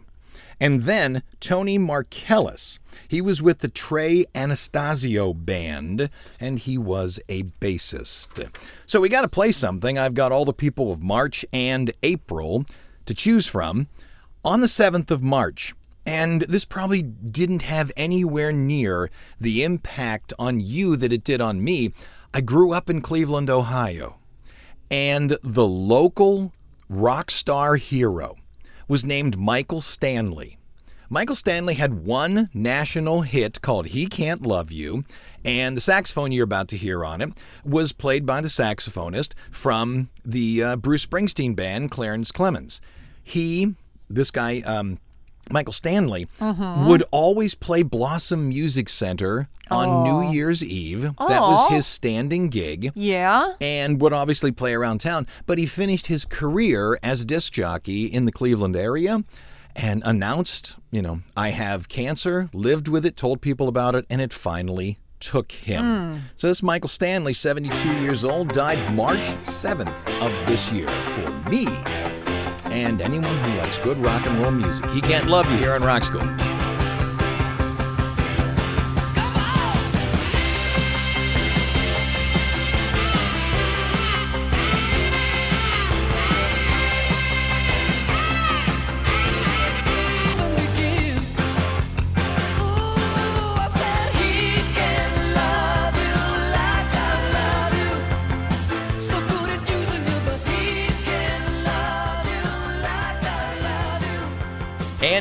And 0.60 0.82
then 0.82 1.24
Tony 1.40 1.76
Markellis. 1.76 2.78
He 3.08 3.20
was 3.20 3.42
with 3.42 3.58
the 3.58 3.68
Trey 3.68 4.24
Anastasio 4.32 5.34
Band, 5.34 6.08
and 6.38 6.60
he 6.60 6.78
was 6.78 7.18
a 7.28 7.42
bassist. 7.60 8.48
So 8.86 9.00
we 9.00 9.08
got 9.08 9.22
to 9.22 9.28
play 9.28 9.50
something. 9.50 9.98
I've 9.98 10.14
got 10.14 10.30
all 10.30 10.44
the 10.44 10.52
people 10.52 10.92
of 10.92 11.02
March 11.02 11.44
and 11.52 11.92
April 12.04 12.64
to 13.06 13.14
choose 13.14 13.48
from. 13.48 13.88
On 14.44 14.60
the 14.60 14.66
7th 14.68 15.10
of 15.10 15.22
March, 15.22 15.74
and 16.04 16.42
this 16.42 16.64
probably 16.64 17.02
didn't 17.02 17.62
have 17.62 17.92
anywhere 17.96 18.52
near 18.52 19.10
the 19.40 19.62
impact 19.62 20.32
on 20.38 20.60
you 20.60 20.96
that 20.96 21.12
it 21.12 21.24
did 21.24 21.40
on 21.40 21.62
me. 21.62 21.92
I 22.34 22.40
grew 22.40 22.72
up 22.72 22.88
in 22.88 23.00
Cleveland, 23.00 23.50
Ohio, 23.50 24.18
and 24.90 25.36
the 25.42 25.66
local 25.66 26.52
rock 26.88 27.30
star 27.30 27.76
hero 27.76 28.36
was 28.88 29.04
named 29.04 29.38
Michael 29.38 29.80
Stanley. 29.80 30.58
Michael 31.08 31.36
Stanley 31.36 31.74
had 31.74 32.06
one 32.06 32.48
national 32.54 33.20
hit 33.20 33.60
called 33.60 33.88
He 33.88 34.06
Can't 34.06 34.46
Love 34.46 34.72
You, 34.72 35.04
and 35.44 35.76
the 35.76 35.80
saxophone 35.82 36.32
you're 36.32 36.44
about 36.44 36.68
to 36.68 36.76
hear 36.78 37.04
on 37.04 37.20
it 37.20 37.32
was 37.64 37.92
played 37.92 38.24
by 38.24 38.40
the 38.40 38.48
saxophonist 38.48 39.34
from 39.50 40.08
the 40.24 40.62
uh, 40.62 40.76
Bruce 40.76 41.04
Springsteen 41.04 41.54
band, 41.54 41.90
Clarence 41.90 42.32
Clemons. 42.32 42.80
He, 43.22 43.74
this 44.08 44.30
guy, 44.30 44.60
um, 44.62 44.98
Michael 45.50 45.72
Stanley, 45.72 46.28
mm-hmm. 46.38 46.88
would 46.88 47.04
always 47.10 47.54
play 47.54 47.82
Blossom 47.82 48.48
Music 48.48 48.88
Center 48.88 49.48
on 49.70 50.04
New 50.04 50.28
oh. 50.28 50.32
Year's 50.32 50.62
Eve. 50.64 51.02
That 51.02 51.40
was 51.40 51.68
his 51.70 51.78
oh. 51.78 51.80
standing 51.80 52.48
gig 52.48 52.92
Yeah. 52.94 53.54
and 53.60 54.00
would 54.00 54.12
obviously 54.12 54.52
play 54.52 54.74
around 54.74 55.00
town. 55.00 55.26
But 55.46 55.58
he 55.58 55.66
finished 55.66 56.06
his 56.06 56.24
career 56.24 56.98
as 57.02 57.22
a 57.22 57.24
disc 57.24 57.52
jockey 57.52 58.06
in 58.06 58.24
the 58.24 58.32
Cleveland 58.32 58.76
area 58.76 59.24
and 59.74 60.02
announced, 60.04 60.76
you 60.90 61.02
know, 61.02 61.22
I 61.36 61.48
have 61.48 61.88
cancer, 61.88 62.50
lived 62.52 62.88
with 62.88 63.06
it, 63.06 63.16
told 63.16 63.40
people 63.40 63.68
about 63.68 63.94
it, 63.94 64.04
and 64.10 64.20
it 64.20 64.32
finally 64.32 64.98
took 65.20 65.52
him. 65.52 66.12
Hmm. 66.12 66.18
So 66.36 66.48
this 66.48 66.62
Michael 66.62 66.88
Stanley, 66.88 67.32
72 67.32 68.00
years 68.00 68.24
old, 68.24 68.48
died 68.48 68.94
March 68.94 69.18
7th 69.44 70.24
of 70.24 70.46
this 70.46 70.70
year 70.72 70.88
for 70.88 71.50
me 71.50 71.66
and 72.72 73.02
anyone 73.02 73.36
who 73.38 73.58
likes 73.58 73.78
good 73.78 73.98
rock 73.98 74.26
and 74.26 74.38
roll 74.38 74.50
music. 74.50 74.86
He 74.86 75.00
can't 75.00 75.26
love 75.26 75.50
you 75.50 75.58
here 75.58 75.74
on 75.74 75.82
Rock 75.82 76.04
School. 76.04 76.51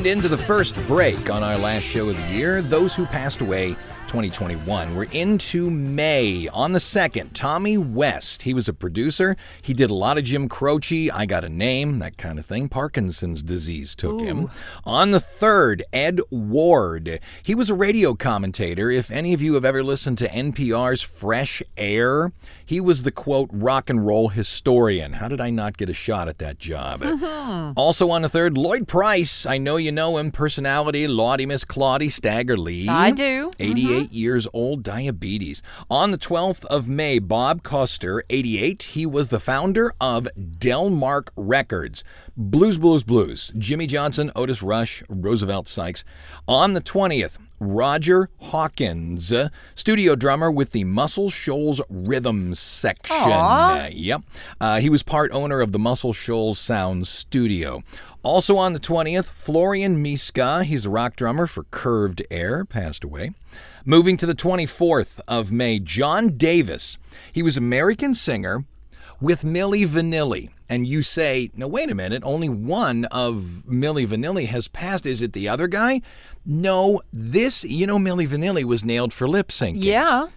And 0.01 0.07
into 0.07 0.27
the 0.27 0.35
first 0.35 0.75
break 0.87 1.29
on 1.29 1.43
our 1.43 1.59
last 1.59 1.83
show 1.83 2.09
of 2.09 2.17
the 2.17 2.33
year, 2.33 2.63
those 2.63 2.95
who 2.95 3.05
passed 3.05 3.39
away 3.39 3.75
2021. 4.11 4.93
We're 4.93 5.05
into 5.13 5.69
May 5.69 6.49
on 6.49 6.73
the 6.73 6.79
2nd. 6.79 7.29
Tommy 7.33 7.77
West. 7.77 8.41
He 8.41 8.53
was 8.53 8.67
a 8.67 8.73
producer. 8.73 9.37
He 9.61 9.73
did 9.73 9.89
a 9.89 9.93
lot 9.93 10.17
of 10.17 10.25
Jim 10.25 10.49
Croce, 10.49 11.09
I 11.09 11.25
Got 11.25 11.45
a 11.45 11.49
Name, 11.49 11.99
that 11.99 12.17
kind 12.17 12.37
of 12.37 12.45
thing. 12.45 12.67
Parkinson's 12.67 13.41
disease 13.41 13.95
took 13.95 14.19
him. 14.19 14.49
On 14.83 15.11
the 15.11 15.19
3rd, 15.19 15.83
Ed 15.93 16.19
Ward. 16.29 17.21
He 17.41 17.55
was 17.55 17.69
a 17.69 17.73
radio 17.73 18.13
commentator. 18.13 18.91
If 18.91 19.09
any 19.09 19.33
of 19.33 19.41
you 19.41 19.53
have 19.53 19.63
ever 19.63 19.81
listened 19.81 20.17
to 20.17 20.27
NPR's 20.27 21.01
Fresh 21.01 21.63
Air, 21.77 22.33
he 22.65 22.81
was 22.81 23.03
the 23.03 23.11
quote 23.11 23.49
rock 23.53 23.89
and 23.89 24.05
roll 24.05 24.27
historian. 24.27 25.13
How 25.13 25.29
did 25.29 25.39
I 25.39 25.51
not 25.51 25.77
get 25.77 25.89
a 25.89 25.93
shot 25.93 26.27
at 26.27 26.39
that 26.39 26.59
job? 26.59 26.99
Mm-hmm. 26.99 27.73
Also 27.77 28.09
on 28.09 28.23
the 28.23 28.27
3rd, 28.27 28.57
Lloyd 28.57 28.89
Price. 28.89 29.45
I 29.45 29.57
know 29.57 29.77
you 29.77 29.93
know 29.93 30.17
him. 30.17 30.31
Personality, 30.31 31.07
Lawdy 31.07 31.45
Miss 31.45 31.63
Clawdy, 31.63 32.11
Stagger 32.11 32.57
Lee. 32.57 32.89
I 32.89 33.11
do. 33.11 33.51
88 33.57 34.00
years 34.09 34.47
old, 34.53 34.83
diabetes. 34.83 35.61
On 35.89 36.11
the 36.11 36.17
12th 36.17 36.65
of 36.65 36.87
May, 36.87 37.19
Bob 37.19 37.61
Koester, 37.63 38.21
88. 38.29 38.83
He 38.83 39.05
was 39.05 39.27
the 39.27 39.39
founder 39.39 39.93
of 39.99 40.27
Delmark 40.37 41.29
Records. 41.35 42.03
Blues, 42.35 42.77
Blues, 42.77 43.03
Blues. 43.03 43.51
Jimmy 43.57 43.87
Johnson, 43.87 44.31
Otis 44.35 44.63
Rush, 44.63 45.03
Roosevelt 45.09 45.67
Sykes. 45.67 46.03
On 46.47 46.73
the 46.73 46.81
20th, 46.81 47.37
Roger 47.61 48.27
Hawkins, 48.39 49.31
uh, 49.31 49.49
studio 49.75 50.15
drummer 50.15 50.51
with 50.51 50.71
the 50.71 50.83
Muscle 50.83 51.29
Shoals 51.29 51.79
Rhythm 51.89 52.55
Section. 52.55 53.15
Uh, 53.15 53.87
yep. 53.91 54.23
Uh, 54.59 54.79
he 54.79 54.89
was 54.89 55.03
part 55.03 55.31
owner 55.31 55.61
of 55.61 55.71
the 55.71 55.77
Muscle 55.77 56.11
Shoals 56.11 56.57
Sound 56.57 57.05
Studio. 57.05 57.83
Also 58.23 58.57
on 58.57 58.73
the 58.73 58.79
20th, 58.79 59.25
Florian 59.25 60.03
Miksa. 60.03 60.63
He's 60.63 60.87
a 60.87 60.89
rock 60.89 61.15
drummer 61.15 61.45
for 61.45 61.65
Curved 61.65 62.23
Air, 62.31 62.65
passed 62.65 63.03
away. 63.03 63.31
Moving 63.85 64.15
to 64.17 64.27
the 64.27 64.35
24th 64.35 65.21
of 65.27 65.51
May, 65.51 65.79
John 65.79 66.37
Davis. 66.37 66.99
He 67.33 67.41
was 67.41 67.57
American 67.57 68.13
singer 68.13 68.65
with 69.19 69.41
Milli 69.41 69.87
Vanilli. 69.87 70.49
And 70.69 70.85
you 70.85 71.01
say, 71.01 71.49
no, 71.55 71.67
wait 71.67 71.89
a 71.89 71.95
minute, 71.95 72.21
only 72.23 72.47
one 72.47 73.05
of 73.05 73.63
Milli 73.67 74.05
Vanilli 74.05 74.45
has 74.45 74.67
passed. 74.67 75.07
Is 75.07 75.23
it 75.23 75.33
the 75.33 75.49
other 75.49 75.67
guy? 75.67 76.01
No, 76.45 77.01
this, 77.11 77.63
you 77.63 77.87
know, 77.87 77.97
Milli 77.97 78.27
Vanilli 78.27 78.63
was 78.63 78.85
nailed 78.85 79.13
for 79.13 79.27
lip 79.27 79.47
syncing. 79.47 79.83
Yeah. 79.83 80.27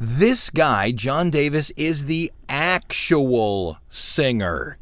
This 0.00 0.48
guy, 0.48 0.90
John 0.90 1.28
Davis, 1.28 1.70
is 1.76 2.06
the 2.06 2.32
actual 2.48 3.78
singer 3.90 4.78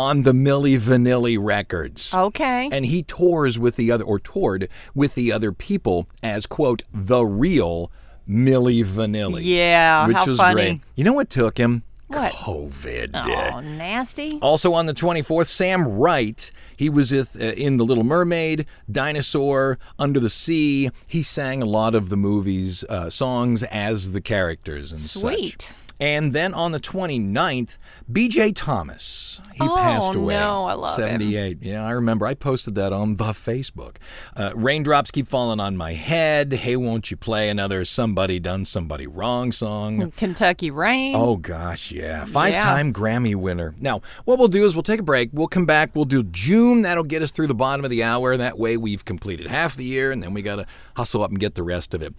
on 0.00 0.22
the 0.22 0.32
Milli 0.32 0.78
Vanilli 0.78 1.36
records. 1.38 2.14
Okay. 2.14 2.70
And 2.72 2.86
he 2.86 3.02
tours 3.02 3.58
with 3.58 3.76
the 3.76 3.90
other, 3.92 4.02
or 4.04 4.18
toured 4.18 4.66
with 4.94 5.14
the 5.14 5.30
other 5.30 5.52
people 5.52 6.08
as, 6.22 6.46
quote, 6.46 6.82
the 6.92 7.22
real 7.24 7.92
Milli 8.26 8.82
Vanilli. 8.82 9.42
Yeah, 9.44 10.06
Which 10.06 10.16
how 10.16 10.26
was 10.26 10.38
funny. 10.38 10.54
great. 10.54 10.80
You 10.96 11.04
know 11.04 11.12
what 11.12 11.28
took 11.28 11.58
him? 11.58 11.82
What? 12.06 12.32
COVID. 12.32 13.10
Oh, 13.14 13.60
nasty. 13.60 14.38
Also 14.40 14.72
on 14.72 14.86
the 14.86 14.94
24th, 14.94 15.46
Sam 15.46 15.86
Wright. 15.86 16.50
He 16.76 16.88
was 16.88 17.12
uh, 17.12 17.24
in 17.56 17.76
The 17.76 17.84
Little 17.84 18.02
Mermaid, 18.02 18.66
Dinosaur, 18.90 19.78
Under 19.98 20.18
the 20.18 20.30
Sea. 20.30 20.90
He 21.06 21.22
sang 21.22 21.62
a 21.62 21.66
lot 21.66 21.94
of 21.94 22.08
the 22.08 22.16
movie's 22.16 22.82
uh, 22.84 23.10
songs 23.10 23.62
as 23.64 24.10
the 24.12 24.20
characters 24.20 24.90
and 24.90 25.00
such. 25.00 25.72
And 26.00 26.32
then 26.32 26.54
on 26.54 26.72
the 26.72 26.80
29th, 26.80 27.76
BJ 28.10 28.52
Thomas. 28.54 29.38
He 29.52 29.60
Oh, 29.68 29.76
passed 29.76 30.14
away. 30.14 30.32
no, 30.34 30.64
I 30.64 30.72
love 30.72 30.98
him. 30.98 31.04
78. 31.04 31.58
Yeah, 31.60 31.84
I 31.84 31.90
remember. 31.90 32.26
I 32.26 32.32
posted 32.32 32.74
that 32.76 32.92
on 32.94 33.16
the 33.16 33.32
Facebook. 33.34 33.96
Uh, 34.34 34.52
Raindrops 34.54 35.10
keep 35.10 35.26
falling 35.26 35.60
on 35.60 35.76
my 35.76 35.92
head. 35.92 36.54
Hey, 36.54 36.76
won't 36.76 37.10
you 37.10 37.18
play 37.18 37.50
another 37.50 37.84
Somebody 37.84 38.40
Done 38.40 38.64
Somebody 38.64 39.06
Wrong 39.06 39.52
song? 39.52 40.10
Kentucky 40.16 40.70
Rain. 40.70 41.14
Oh 41.14 41.36
gosh, 41.36 41.92
yeah. 41.92 42.24
Five-time 42.24 42.94
Grammy 42.94 43.34
winner. 43.36 43.74
Now, 43.78 44.00
what 44.24 44.38
we'll 44.38 44.48
do 44.48 44.64
is 44.64 44.74
we'll 44.74 44.82
take 44.82 45.00
a 45.00 45.02
break. 45.02 45.28
We'll 45.34 45.48
come 45.48 45.66
back. 45.66 45.94
We'll 45.94 46.06
do 46.06 46.22
June. 46.22 46.80
That'll 46.82 47.04
get 47.04 47.22
us 47.22 47.30
through 47.30 47.48
the 47.48 47.54
bottom 47.54 47.84
of 47.84 47.90
the 47.90 48.02
hour. 48.02 48.38
That 48.38 48.58
way 48.58 48.78
we've 48.78 49.04
completed 49.04 49.48
half 49.48 49.76
the 49.76 49.84
year 49.84 50.12
and 50.12 50.22
then 50.22 50.32
we 50.32 50.40
got 50.40 50.56
to 50.56 50.66
hustle 50.96 51.22
up 51.22 51.30
and 51.30 51.38
get 51.38 51.56
the 51.56 51.62
rest 51.62 51.92
of 51.92 52.00
it. 52.00 52.14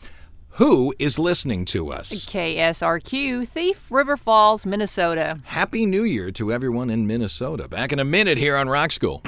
Who 0.56 0.94
is 1.00 1.18
listening 1.18 1.66
to 1.66 1.92
us? 1.92 2.26
KSRQ, 2.26 3.48
Thief 3.48 3.90
River 3.90 4.18
Falls, 4.18 4.66
Minnesota. 4.66 5.40
Happy 5.46 5.86
New 5.86 6.04
Year 6.04 6.30
to 6.32 6.52
everyone 6.52 6.90
in 6.90 7.08
Minnesota. 7.08 7.70
Back 7.70 7.94
in 7.94 8.00
a 8.00 8.04
minute 8.04 8.38
here 8.38 8.58
on 8.58 8.68
Rock 8.68 8.92
School. 8.92 9.24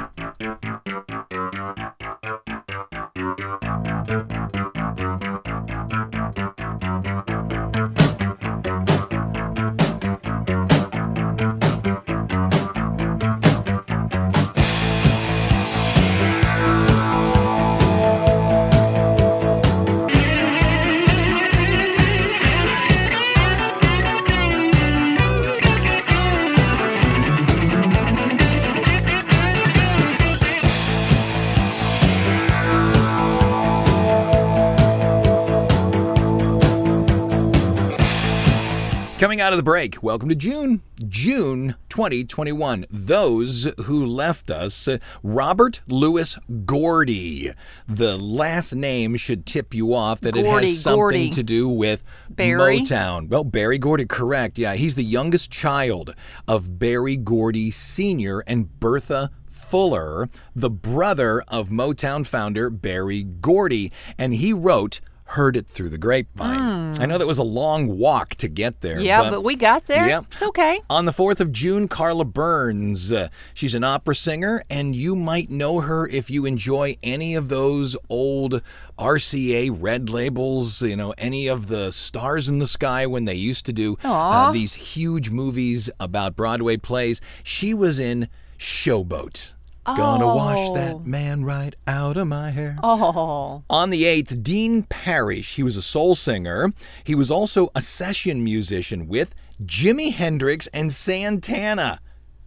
Coming 39.34 39.42
out 39.42 39.54
of 39.54 39.58
the 39.58 39.64
break, 39.64 40.04
welcome 40.04 40.30
to 40.30 40.36
June, 40.36 40.84
June 41.08 41.76
2021. 41.90 42.86
Those 42.92 43.74
who 43.86 44.06
left 44.06 44.52
us, 44.52 44.88
Robert 45.24 45.82
Louis 45.88 46.38
Gordy. 46.68 47.52
The 47.88 48.16
last 48.16 48.76
name 48.76 49.16
should 49.16 49.48
tip 49.48 49.74
you 49.74 49.96
off 49.96 50.22
that 50.22 50.36
it 50.36 50.46
has 50.46 50.80
something 50.80 51.00
Gordy. 51.00 51.30
to 51.32 51.42
do 51.42 51.68
with 51.68 52.04
Berry? 52.30 52.82
Motown. 52.82 53.28
Well, 53.28 53.44
Berry 53.44 53.80
Gordy, 53.80 54.06
correct. 54.06 54.60
Yeah, 54.60 54.76
he's 54.76 54.94
the 54.94 55.04
youngest 55.04 55.50
child 55.50 56.14
of 56.48 56.78
Berry 56.78 57.18
Gordy 57.18 57.72
Sr. 57.72 58.44
and 58.46 58.80
Bertha 58.80 59.32
Fuller, 59.50 60.30
the 60.56 60.70
brother 60.70 61.42
of 61.48 61.70
Motown 61.70 62.28
founder 62.28 62.70
Berry 62.70 63.24
Gordy, 63.24 63.92
and 64.20 64.36
he 64.36 64.54
wrote 64.54 65.02
Heard 65.26 65.56
It 65.56 65.68
Through 65.68 65.90
the 65.90 65.98
Grapevine. 65.98 67.00
I 67.00 67.06
know 67.06 67.18
that 67.18 67.26
was 67.26 67.38
a 67.38 67.44
long 67.44 67.98
walk 67.98 68.36
to 68.36 68.48
get 68.48 68.82
there. 68.82 69.00
Yeah, 69.00 69.30
but, 69.30 69.42
we 69.44 69.56
got 69.56 69.88
there. 69.88 70.08
Yeah. 70.08 70.22
It's 70.32 70.42
okay. 70.42 70.82
On 70.90 71.06
the 71.06 71.12
4th 71.12 71.40
of 71.40 71.52
June, 71.52 71.88
Carla 71.88 72.26
Burns. 72.26 73.12
Uh, 73.12 73.30
she's 73.54 73.74
an 73.74 73.84
opera 73.84 74.16
singer, 74.16 74.64
and 74.70 74.96
you 74.96 75.16
might 75.16 75.50
know 75.50 75.80
her 75.80 76.08
if 76.08 76.30
you 76.30 76.46
enjoy 76.46 76.98
any 77.02 77.36
of 77.36 77.50
those 77.50 77.96
old 78.10 78.62
RCA 79.00 79.76
red 79.80 80.10
labels, 80.10 80.82
you 80.82 80.96
know, 80.96 81.14
any 81.18 81.48
of 81.48 81.68
the 81.68 81.92
stars 81.92 82.48
in 82.48 82.60
the 82.60 82.68
sky 82.68 83.08
when 83.08 83.26
they 83.26 83.36
used 83.36 83.66
to 83.66 83.74
do 83.74 83.98
uh, 84.04 84.52
these 84.52 84.74
huge 84.74 85.30
movies 85.30 85.90
about 86.00 86.36
Broadway 86.36 86.78
plays. 86.78 87.22
She 87.44 87.74
was 87.74 87.98
in 87.98 88.28
Showboat. 88.60 89.54
Gonna 89.86 90.26
wash 90.28 90.70
Oh. 90.70 90.76
that 90.76 91.06
man 91.06 91.44
right 91.44 91.76
out 91.88 92.16
of 92.18 92.28
my 92.28 92.52
hair. 92.52 92.78
Oh, 92.82 93.64
On 93.70 93.90
the 93.90 94.06
8th, 94.06 94.42
Dean 94.42 94.84
Parrish. 94.84 95.56
He 95.56 95.64
was 95.64 95.76
a 95.76 95.82
soul 95.82 96.16
singer. 96.16 96.72
He 97.04 97.16
was 97.16 97.30
also 97.30 97.70
a 97.76 97.82
session 97.82 98.44
musician 98.44 99.08
with 99.10 99.36
Jimi 99.64 100.14
Hendrix 100.14 100.68
and 100.68 100.94
Santana. 100.94 102.00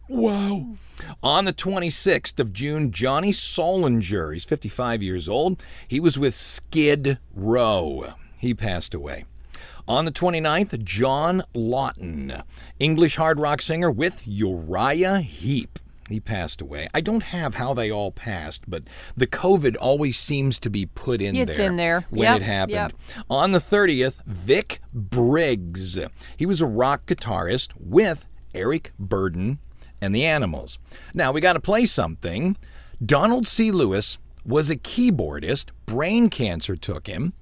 Wow. 0.09 0.77
On 1.23 1.45
the 1.45 1.53
26th 1.53 2.41
of 2.41 2.55
June, 2.55 2.91
Johnny 2.91 3.33
Solinger. 3.33 4.33
He's 4.33 4.45
55 4.45 5.03
years 5.03 5.29
old. 5.29 5.63
He 5.87 6.01
was 6.01 6.19
with 6.19 6.35
Skid 6.35 7.19
Row. 7.35 8.15
He 8.39 8.55
passed 8.55 8.95
away. 8.95 9.25
On 9.87 10.05
the 10.05 10.11
29th, 10.11 10.83
John 10.83 11.43
Lawton, 11.55 12.43
English 12.81 13.17
hard 13.17 13.39
rock 13.39 13.61
singer 13.63 13.91
with 13.91 14.23
Uriah 14.27 15.21
Heep. 15.21 15.79
He 16.09 16.21
passed 16.21 16.61
away. 16.61 16.89
I 16.95 17.01
don't 17.01 17.23
have 17.25 17.57
how 17.57 17.75
they 17.75 17.91
all 17.91 18.13
passed, 18.13 18.63
but 18.69 18.85
the 19.17 19.27
COVID 19.27 19.77
always 19.81 20.17
seems 20.19 20.59
to 20.61 20.71
be 20.71 20.87
put 20.87 21.21
in 21.21 21.35
It's 21.35 21.57
there. 21.57 21.67
in 21.67 21.77
there. 21.77 22.05
when 22.11 22.23
Yep, 22.23 22.37
it 22.37 22.43
happened. 22.45 22.73
yep. 22.73 22.93
On 23.29 23.51
the 23.53 23.59
30th, 23.59 24.23
Vic 24.25 24.81
Briggs. 24.95 25.99
He 26.37 26.47
was 26.47 26.61
a 26.61 26.67
rock 26.67 27.07
guitarist 27.07 27.71
with 27.79 28.27
Eric 28.55 28.93
Burdon 29.01 29.59
and 30.01 30.15
the 30.15 30.25
Animals. 30.25 30.79
Now, 31.15 31.33
we 31.33 31.41
got 31.41 31.55
to 31.55 31.61
play 31.61 31.87
something. 31.87 32.57
Donald 33.05 33.47
C. 33.47 33.71
Lewis 33.73 34.19
was 34.45 34.71
a 34.71 34.77
keyboardist. 34.77 35.71
Brain 35.87 36.29
cancer 36.31 36.77
took 36.77 37.07
him, 37.09 37.33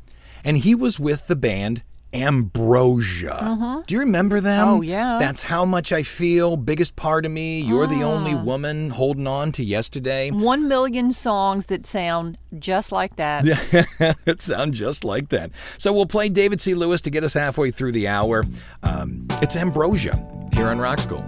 and 0.45 0.59
he 0.59 0.75
was 0.75 0.99
with 0.99 1.27
the 1.27 1.37
band 1.37 1.83
Ambrosia. 2.15 3.83
Do 3.87 3.95
you 3.95 4.01
remember 4.01 4.41
them? 4.41 4.67
Mm-hmm. 4.67 4.75
Oh, 4.77 4.81
yeah. 4.83 5.19
That's 5.19 5.43
how 5.43 5.65
much 5.65 5.93
I 5.93 6.03
feel. 6.03 6.57
Biggest 6.57 6.97
part 6.97 7.27
of 7.27 7.33
me. 7.33 7.61
You're 7.61 7.87
the 7.87 8.03
only 8.03 8.35
Ah. 8.35 8.43
woman 8.43 8.91
holding 8.91 9.27
on 9.27 9.53
to 9.53 9.65
yesterday. 9.65 10.31
one 10.31 10.69
million 10.69 11.13
songs 11.13 11.67
that 11.67 11.87
sound 11.87 12.39
just 12.59 12.93
like 12.93 13.17
that. 13.17 13.45
it 14.27 14.41
sounds 14.43 14.79
just 14.79 15.05
like 15.05 15.29
that. 15.31 15.51
So 15.79 15.93
we'll 15.93 16.07
play 16.07 16.29
David 16.29 16.61
C. 16.61 16.75
Lewis 16.75 17.01
to 17.03 17.11
get 17.11 17.25
us 17.25 17.35
halfway 17.35 17.71
through 17.71 17.93
the 17.93 18.09
hour. 18.09 18.45
Um, 18.83 19.27
it's 19.43 19.57
Ambrosia 19.57 20.15
here 20.53 20.69
on 20.69 20.79
Rock 20.79 21.01
School. 21.01 21.25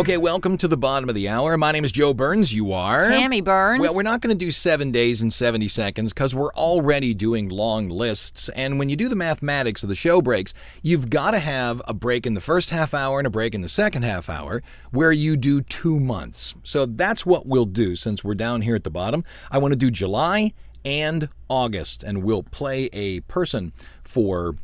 Okay, 0.00 0.16
welcome 0.16 0.56
to 0.56 0.66
the 0.66 0.78
bottom 0.78 1.10
of 1.10 1.14
the 1.14 1.28
hour. 1.28 1.58
My 1.58 1.72
name 1.72 1.84
is 1.84 1.92
Joe 1.92 2.14
Burns. 2.14 2.54
You 2.54 2.72
are? 2.72 3.10
Tammy 3.10 3.42
Burns. 3.42 3.82
Well, 3.82 3.94
we're 3.94 4.02
not 4.02 4.22
going 4.22 4.32
to 4.32 4.44
do 4.44 4.50
seven 4.50 4.90
days 4.92 5.20
and 5.20 5.30
70 5.30 5.68
seconds 5.68 6.14
because 6.14 6.34
we're 6.34 6.54
already 6.54 7.12
doing 7.12 7.50
long 7.50 7.90
lists. 7.90 8.48
And 8.56 8.78
when 8.78 8.88
you 8.88 8.96
do 8.96 9.10
the 9.10 9.14
mathematics 9.14 9.82
of 9.82 9.90
the 9.90 9.94
show 9.94 10.22
breaks, 10.22 10.54
you've 10.80 11.10
got 11.10 11.32
to 11.32 11.38
have 11.38 11.82
a 11.86 11.92
break 11.92 12.26
in 12.26 12.32
the 12.32 12.40
first 12.40 12.70
half 12.70 12.94
hour 12.94 13.20
and 13.20 13.26
a 13.26 13.30
break 13.30 13.54
in 13.54 13.60
the 13.60 13.68
second 13.68 14.04
half 14.04 14.30
hour 14.30 14.62
where 14.90 15.12
you 15.12 15.36
do 15.36 15.60
two 15.60 16.00
months. 16.00 16.54
So 16.62 16.86
that's 16.86 17.26
what 17.26 17.46
we'll 17.46 17.66
do 17.66 17.94
since 17.94 18.24
we're 18.24 18.34
down 18.34 18.62
here 18.62 18.76
at 18.76 18.84
the 18.84 18.90
bottom. 18.90 19.22
I 19.50 19.58
want 19.58 19.72
to 19.72 19.78
do 19.78 19.90
July 19.90 20.54
and 20.82 21.28
August, 21.50 22.04
and 22.04 22.24
we'll 22.24 22.44
play 22.44 22.88
a 22.94 23.20
person 23.20 23.74
for 24.02 24.56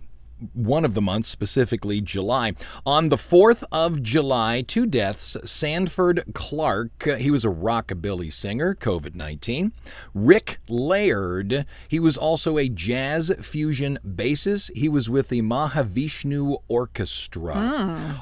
one 0.52 0.84
of 0.84 0.94
the 0.94 1.02
months, 1.02 1.28
specifically 1.28 2.00
July. 2.00 2.52
On 2.84 3.08
the 3.08 3.16
4th 3.16 3.64
of 3.72 4.02
July, 4.02 4.62
two 4.66 4.86
deaths. 4.86 5.36
Sanford 5.44 6.22
Clark, 6.34 7.06
uh, 7.06 7.16
he 7.16 7.30
was 7.30 7.44
a 7.44 7.48
rockabilly 7.48 8.32
singer, 8.32 8.74
COVID 8.74 9.14
19. 9.14 9.72
Rick 10.14 10.58
Laird, 10.68 11.66
he 11.88 12.00
was 12.00 12.16
also 12.16 12.58
a 12.58 12.68
jazz 12.68 13.32
fusion 13.40 13.98
bassist. 14.06 14.70
He 14.76 14.88
was 14.88 15.08
with 15.08 15.28
the 15.28 15.42
Mahavishnu 15.42 16.58
Orchestra. 16.68 17.54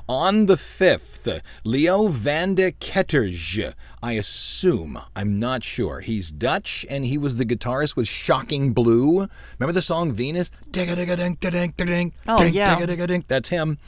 On 0.08 0.46
the 0.46 0.56
5th, 0.56 1.40
Leo 1.64 2.08
van 2.08 2.54
de 2.54 2.72
Ketterij, 2.72 3.74
I 4.02 4.12
assume, 4.12 5.00
I'm 5.16 5.38
not 5.38 5.64
sure. 5.64 6.00
He's 6.00 6.30
Dutch 6.30 6.84
and 6.90 7.06
he 7.06 7.16
was 7.16 7.36
the 7.36 7.46
guitarist 7.46 7.96
with 7.96 8.06
Shocking 8.06 8.72
Blue. 8.72 9.28
Remember 9.58 9.72
the 9.72 9.82
song 9.82 10.12
Venus? 10.12 10.50
Digga-digga-dink-da-dink-da-dink, 12.04 12.14
Oh, 12.28 12.36
dink, 12.38 12.54
yeah. 12.54 12.76
digga-digga-dink. 12.76 13.28
That's 13.28 13.48
him. 13.48 13.78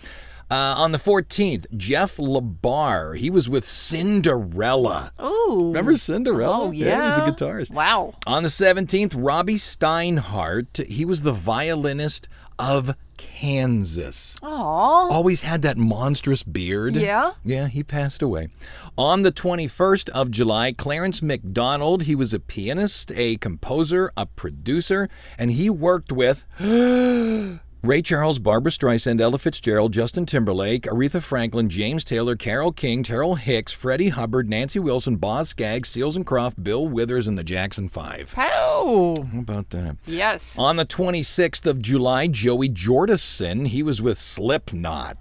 Uh, 0.48 0.74
on 0.79 0.92
the 0.92 0.98
14th, 0.98 1.66
Jeff 1.76 2.18
LaBar. 2.18 3.16
He 3.16 3.31
was 3.31 3.48
with 3.48 3.64
Cinderella. 3.64 5.12
Ooh. 5.20 5.68
Remember 5.68 5.96
Cinderella? 5.96 6.66
Oh, 6.66 6.70
yeah, 6.70 7.00
he 7.00 7.07
was 7.07 7.16
a 7.16 7.33
guitarist. 7.33 7.72
Wow. 7.72 8.14
On 8.29 8.44
the 8.44 8.48
17th, 8.48 9.14
Robbie 9.16 9.57
Steinhardt. 9.57 10.87
He 10.87 11.05
was 11.05 11.22
the 11.22 11.33
violinist 11.33 12.29
of 12.61 12.94
Kansas. 13.16 14.37
Aw. 14.42 15.09
Always 15.09 15.40
had 15.42 15.62
that 15.62 15.76
monstrous 15.76 16.44
beard. 16.44 16.94
Yeah? 16.94 17.33
Yeah, 17.44 17.66
he 17.66 17.83
passed 17.83 18.22
away. 18.22 18.48
On 18.96 19.22
the 19.22 19.33
21st 19.33 20.09
of 20.11 20.31
July, 20.31 20.72
Clarence 20.72 21.22
McDonald, 21.22 22.05
he 22.05 22.14
was 22.14 22.33
a 22.33 22.38
pianist, 22.40 23.11
a 23.16 23.37
composer, 23.38 24.11
a 24.16 24.26
producer, 24.26 25.09
and 25.38 25.50
he 25.50 25.68
worked 25.68 26.12
with 26.12 26.46
Ray 27.87 28.03
Charles, 28.03 28.40
Barbra 28.40 28.72
Streisand, 28.72 29.20
Ella 29.20 29.38
Fitzgerald, 29.38 29.92
Justin 29.92 30.27
Timberlake, 30.27 30.83
Aretha 30.83 31.22
Franklin, 31.22 31.68
James 31.70 32.03
Taylor, 32.03 32.35
Carole 32.35 32.72
King, 32.72 33.05
Terrell 33.05 33.37
Hicks, 33.37 33.70
Freddie 33.72 34.09
Hubbard, 34.09 34.49
Nancy 34.49 34.81
Wilson, 34.81 35.16
Boz 35.16 35.51
Scaggs, 35.51 35.88
Seals 35.88 36.16
and 36.16 36.27
Croft, 36.27 36.62
Bill 36.62 36.88
Withers, 36.88 37.29
and 37.29 37.38
the 37.38 37.44
Jackson 37.44 37.88
Five. 37.88 38.33
How 38.33 39.14
about 39.38 39.70
that? 39.70 39.99
Yes. 40.05 40.59
On 40.59 40.75
the 40.75 40.85
26th 40.85 41.64
of 41.64 41.81
July, 41.81 42.27
Joey 42.27 42.68
Jordison, 42.68 43.68
he 43.68 43.85
was 43.85 44.03
with 44.03 44.18
Slipknot. 44.18 45.18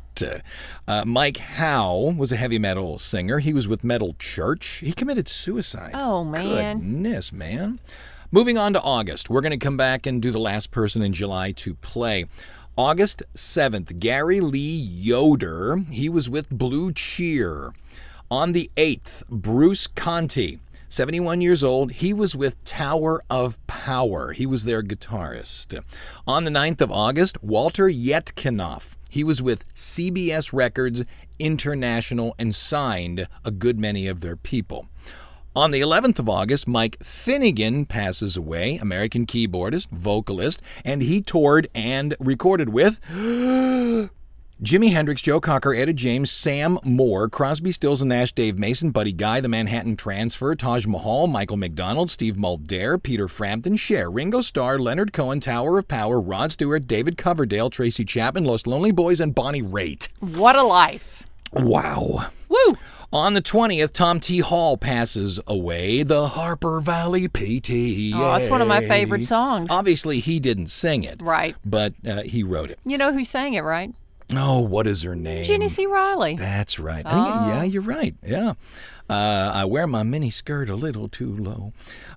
Uh, 0.88 1.04
Mike 1.06 1.38
Howe 1.38 2.16
was 2.18 2.32
a 2.32 2.38
heavy 2.38 2.58
metal 2.58 2.98
singer. 2.98 3.40
He 3.40 3.54
was 3.54 3.68
with 3.68 3.84
Metal 3.84 4.16
Church. 4.18 4.78
He 4.78 4.94
committed 4.94 5.28
suicide. 5.28 5.92
Oh, 5.94 6.24
man. 6.24 6.78
Goodness, 6.80 7.32
man. 7.32 7.80
Moving 8.32 8.58
on 8.58 8.74
to 8.74 8.82
August, 8.82 9.30
we're 9.30 9.42
going 9.42 9.52
to 9.52 9.64
come 9.64 9.78
back 9.78 10.08
and 10.08 10.20
do 10.20 10.32
the 10.32 10.40
last 10.40 10.72
person 10.72 11.04
in 11.04 11.14
July 11.14 11.52
to 11.52 11.76
play. 11.76 12.26
August 12.76 13.22
7th, 13.36 14.00
Gary 14.00 14.42
Lee 14.42 14.60
Yoder. 14.60 15.84
He 15.92 16.10
was 16.10 16.28
with 16.28 16.50
Blue 16.50 16.92
Cheer. 16.92 17.72
On 18.32 18.54
the 18.54 18.72
8th, 18.78 19.24
Bruce 19.30 19.86
Conti. 19.86 20.60
71 20.90 21.42
years 21.42 21.64
old. 21.64 21.92
He 21.92 22.14
was 22.14 22.36
with 22.36 22.64
Tower 22.64 23.22
of 23.30 23.66
Power. 23.68 24.32
He 24.32 24.48
was 24.48 24.66
their 24.66 24.82
guitarist. 24.82 25.80
On 26.26 26.46
the 26.46 26.52
9th 26.52 26.82
of 26.82 26.92
August, 26.92 27.42
Walter 27.44 27.88
Yetnikoff. 27.88 28.96
He 29.08 29.24
was 29.24 29.40
with 29.42 29.72
CBS 29.76 30.52
Records 30.52 31.06
International 31.38 32.34
and 32.40 32.56
signed 32.56 33.28
a 33.46 33.52
good 33.52 33.80
many 33.80 34.08
of 34.08 34.22
their 34.22 34.36
people. 34.36 34.88
On 35.56 35.72
the 35.72 35.80
11th 35.80 36.20
of 36.20 36.28
August, 36.28 36.68
Mike 36.68 37.02
Finnegan 37.02 37.86
passes 37.86 38.36
away, 38.36 38.76
American 38.76 39.26
keyboardist, 39.26 39.88
vocalist, 39.90 40.62
and 40.84 41.02
he 41.02 41.22
toured 41.22 41.70
and 41.74 42.14
recorded 42.20 42.68
with 42.68 43.00
Jimi 44.62 44.92
Hendrix, 44.92 45.22
Joe 45.22 45.40
Cocker, 45.40 45.74
Etta 45.74 45.94
James, 45.94 46.30
Sam 46.30 46.78
Moore, 46.84 47.30
Crosby, 47.30 47.72
Stills 47.72 48.02
and 48.02 48.10
Nash, 48.10 48.34
Dave 48.34 48.60
Mason, 48.60 48.92
Buddy 48.92 49.14
Guy, 49.14 49.40
The 49.40 49.48
Manhattan 49.48 49.96
Transfer, 49.96 50.56
Taj 50.56 50.86
Mahal, 50.88 51.28
Michael 51.28 51.56
McDonald, 51.56 52.12
Steve 52.12 52.36
Mulder, 52.36 52.98
Peter 52.98 53.30
Frampton, 53.30 53.78
Cher, 53.78 54.12
Ringo 54.12 54.42
Starr, 54.42 54.78
Leonard 54.78 55.14
Cohen, 55.14 55.40
Tower 55.40 55.78
of 55.80 55.88
Power, 55.88 56.20
Rod 56.20 56.52
Stewart, 56.52 56.86
David 56.86 57.18
Coverdale, 57.18 57.70
Tracy 57.70 58.04
Chapman, 58.04 58.44
Los 58.44 58.68
Lonely 58.68 58.92
Boys, 58.92 59.22
and 59.22 59.34
Bonnie 59.34 59.64
Raitt. 59.64 60.10
What 60.20 60.58
a 60.58 60.64
life. 60.64 61.24
Wow. 61.54 62.26
Woo! 62.50 62.76
On 63.16 63.34
the 63.34 63.42
20th, 63.42 63.94
Tom 63.94 64.20
T. 64.20 64.40
Hall 64.40 64.76
passes 64.76 65.40
away, 65.48 66.04
the 66.04 66.28
Harper 66.28 66.82
Valley 66.82 67.30
PT. 67.30 68.12
Oh, 68.14 68.36
it's 68.36 68.50
one 68.50 68.62
of 68.62 68.68
my 68.68 68.86
favorite 68.86 69.24
songs. 69.24 69.72
Obviously, 69.72 70.20
he 70.20 70.38
didn't 70.42 70.68
sing 70.68 71.06
it. 71.06 71.22
Right. 71.22 71.56
But 71.64 71.94
uh, 72.06 72.24
he 72.24 72.44
wrote 72.44 72.72
it. 72.72 72.80
You 72.84 72.98
know 72.98 73.14
who 73.14 73.24
sang 73.24 73.54
it, 73.54 73.62
right? 73.62 73.94
Oh, 74.36 74.60
what 74.60 74.86
is 74.86 75.04
her 75.04 75.16
name? 75.16 75.46
Jeannie 75.46 75.70
C. 75.70 75.86
Riley. 75.86 76.36
That's 76.36 76.78
right. 76.78 77.06
I 77.06 77.16
think, 77.16 77.28
yeah, 77.28 77.64
you're 77.64 77.84
right. 77.84 78.16
Yeah. 78.22 78.56
Uh, 79.08 79.52
I 79.54 79.66
wear 79.66 79.86
my 79.86 80.02
mini 80.02 80.32
skirt 80.32 80.68
a 80.68 80.76
little 80.76 81.08
too 81.08 81.32
low. 81.36 81.74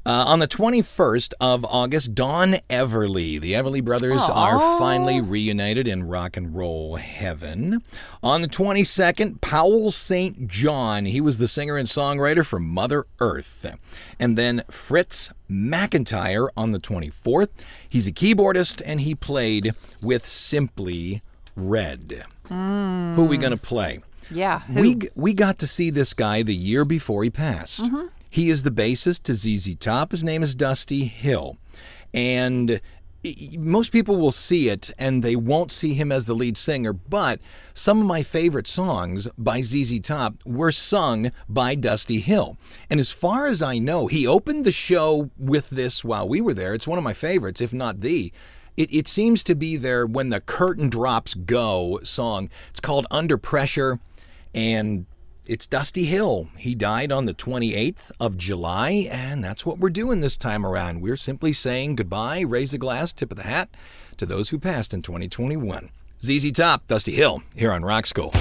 Uh, 0.06 0.24
on 0.26 0.38
the 0.38 0.48
21st 0.48 1.34
of 1.38 1.64
August, 1.66 2.14
Don 2.14 2.54
Everly. 2.70 3.38
The 3.38 3.52
Everly 3.52 3.84
brothers 3.84 4.22
are 4.22 4.58
finally 4.78 5.20
reunited 5.20 5.86
in 5.86 6.08
rock 6.08 6.38
and 6.38 6.54
roll 6.56 6.96
heaven. 6.96 7.82
On 8.22 8.40
the 8.40 8.48
22nd, 8.48 9.40
Powell 9.42 9.90
St. 9.90 10.48
John. 10.48 11.04
He 11.04 11.20
was 11.20 11.36
the 11.36 11.48
singer 11.48 11.76
and 11.76 11.86
songwriter 11.88 12.44
for 12.44 12.58
Mother 12.58 13.06
Earth. 13.20 13.66
And 14.18 14.38
then 14.38 14.62
Fritz 14.70 15.30
McIntyre 15.50 16.48
on 16.56 16.72
the 16.72 16.80
24th. 16.80 17.50
He's 17.86 18.06
a 18.06 18.12
keyboardist 18.12 18.80
and 18.86 19.02
he 19.02 19.14
played 19.14 19.72
with 20.02 20.24
Simply 20.24 21.20
Red. 21.54 22.24
Who 22.48 22.54
are 23.24 23.28
we 23.28 23.36
going 23.36 23.50
to 23.52 23.58
play? 23.58 24.00
Yeah. 24.30 24.60
Who? 24.60 24.80
We 24.80 24.98
we 25.14 25.34
got 25.34 25.58
to 25.58 25.66
see 25.66 25.90
this 25.90 26.14
guy 26.14 26.42
the 26.42 26.54
year 26.54 26.84
before 26.84 27.24
he 27.24 27.30
passed. 27.30 27.82
Mm-hmm. 27.82 28.06
He 28.30 28.50
is 28.50 28.62
the 28.62 28.70
bassist 28.70 29.22
to 29.24 29.34
ZZ 29.34 29.74
Top. 29.76 30.10
His 30.10 30.22
name 30.22 30.42
is 30.42 30.54
Dusty 30.54 31.04
Hill, 31.06 31.56
and 32.12 32.80
most 33.58 33.90
people 33.90 34.16
will 34.16 34.32
see 34.32 34.68
it 34.68 34.92
and 34.96 35.22
they 35.22 35.34
won't 35.34 35.72
see 35.72 35.94
him 35.94 36.12
as 36.12 36.26
the 36.26 36.34
lead 36.34 36.56
singer. 36.56 36.92
But 36.92 37.40
some 37.74 38.00
of 38.00 38.06
my 38.06 38.22
favorite 38.22 38.68
songs 38.68 39.26
by 39.36 39.60
ZZ 39.62 40.00
Top 40.00 40.34
were 40.44 40.70
sung 40.70 41.32
by 41.48 41.74
Dusty 41.74 42.20
Hill, 42.20 42.56
and 42.90 43.00
as 43.00 43.10
far 43.10 43.46
as 43.46 43.62
I 43.62 43.78
know, 43.78 44.06
he 44.06 44.26
opened 44.26 44.64
the 44.64 44.72
show 44.72 45.30
with 45.38 45.70
this 45.70 46.04
while 46.04 46.28
we 46.28 46.40
were 46.40 46.54
there. 46.54 46.74
It's 46.74 46.88
one 46.88 46.98
of 46.98 47.04
my 47.04 47.14
favorites, 47.14 47.60
if 47.60 47.72
not 47.72 48.00
the. 48.00 48.32
It, 48.76 48.94
it 48.94 49.08
seems 49.08 49.42
to 49.44 49.56
be 49.56 49.76
their 49.76 50.06
when 50.06 50.28
the 50.28 50.40
curtain 50.40 50.88
drops 50.88 51.34
go 51.34 51.98
song. 52.04 52.48
It's 52.70 52.80
called 52.80 53.08
Under 53.10 53.36
Pressure, 53.36 53.98
and 54.54 55.06
it's 55.46 55.66
Dusty 55.66 56.04
Hill. 56.04 56.48
He 56.58 56.74
died 56.74 57.10
on 57.10 57.24
the 57.24 57.34
28th 57.34 58.10
of 58.20 58.36
July, 58.36 59.08
and 59.10 59.42
that's 59.42 59.64
what 59.64 59.78
we're 59.78 59.88
doing 59.88 60.20
this 60.20 60.36
time 60.36 60.66
around. 60.66 61.00
We're 61.00 61.16
simply 61.16 61.52
saying 61.52 61.96
goodbye, 61.96 62.40
raise 62.40 62.70
the 62.70 62.78
glass, 62.78 63.12
tip 63.12 63.30
of 63.30 63.38
the 63.38 63.44
hat 63.44 63.70
to 64.18 64.26
those 64.26 64.50
who 64.50 64.58
passed 64.58 64.92
in 64.92 65.02
2021. 65.02 65.90
ZZ 66.22 66.52
Top, 66.52 66.86
Dusty 66.86 67.12
Hill, 67.12 67.42
here 67.56 67.72
on 67.72 67.84
Rock 67.84 68.06
School. 68.06 68.32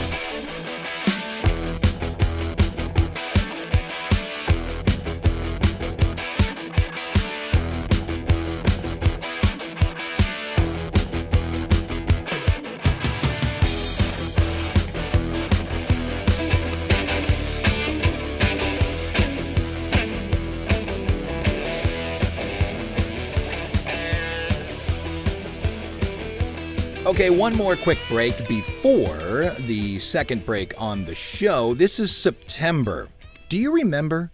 Okay, 27.08 27.30
one 27.30 27.56
more 27.56 27.78
quick 27.78 28.00
break 28.10 28.36
before 28.50 29.56
the 29.60 29.98
second 29.98 30.46
break 30.46 30.74
on 30.78 31.06
the 31.06 31.16
show. 31.16 31.74
This 31.74 32.02
is 32.02 32.14
September. 32.14 33.08
Do 33.48 33.56
you 33.56 33.74
remember 33.74 34.30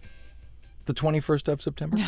the 0.86 0.92
21st 0.92 1.46
of 1.48 1.62
September? 1.62 1.98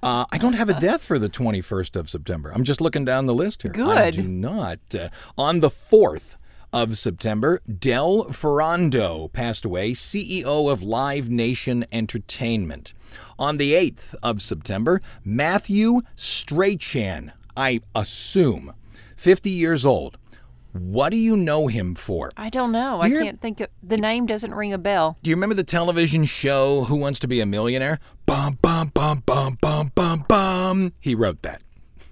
Uh, 0.00 0.24
I 0.30 0.38
don't 0.38 0.52
have 0.52 0.68
a 0.68 0.78
death 0.78 1.02
for 1.04 1.18
the 1.18 1.28
21st 1.28 1.96
of 1.96 2.08
September. 2.08 2.52
I'm 2.54 2.62
just 2.62 2.80
looking 2.80 3.04
down 3.04 3.26
the 3.26 3.34
list 3.34 3.62
here. 3.62 3.72
Good. 3.72 3.88
I 3.88 4.12
do 4.12 4.22
not. 4.22 4.78
Uh, 4.94 5.08
on 5.36 5.58
the 5.58 5.70
4th 5.70 6.36
of 6.72 6.96
September, 6.96 7.60
Del 7.80 8.30
Ferrando 8.30 9.26
passed 9.32 9.64
away, 9.64 9.94
CEO 9.94 10.70
of 10.70 10.84
Live 10.84 11.28
Nation 11.28 11.84
Entertainment. 11.90 12.92
On 13.40 13.56
the 13.56 13.72
8th 13.72 14.14
of 14.22 14.40
September, 14.40 15.00
Matthew 15.24 16.02
Strachan, 16.14 17.32
I 17.56 17.80
assume, 17.92 18.74
50 19.18 19.50
years 19.50 19.84
old. 19.84 20.16
What 20.72 21.10
do 21.10 21.16
you 21.16 21.36
know 21.36 21.66
him 21.66 21.94
for? 21.94 22.30
I 22.36 22.50
don't 22.50 22.72
know. 22.72 23.00
I 23.00 23.10
can't 23.10 23.40
think 23.40 23.60
of 23.60 23.68
the 23.82 23.96
name 23.96 24.26
doesn't 24.26 24.54
ring 24.54 24.72
a 24.72 24.78
bell. 24.78 25.18
Do 25.22 25.30
you 25.30 25.36
remember 25.36 25.54
the 25.54 25.64
television 25.64 26.24
show 26.24 26.84
Who 26.84 26.96
Wants 26.96 27.18
to 27.20 27.28
Be 27.28 27.40
a 27.40 27.46
Millionaire? 27.46 27.98
Bum, 28.26 28.58
bum, 28.62 28.88
bum, 28.94 29.22
bum, 29.26 29.58
bum, 29.60 29.92
bum, 29.94 30.24
bum. 30.28 30.92
He 31.00 31.14
wrote 31.14 31.42
that. 31.42 31.62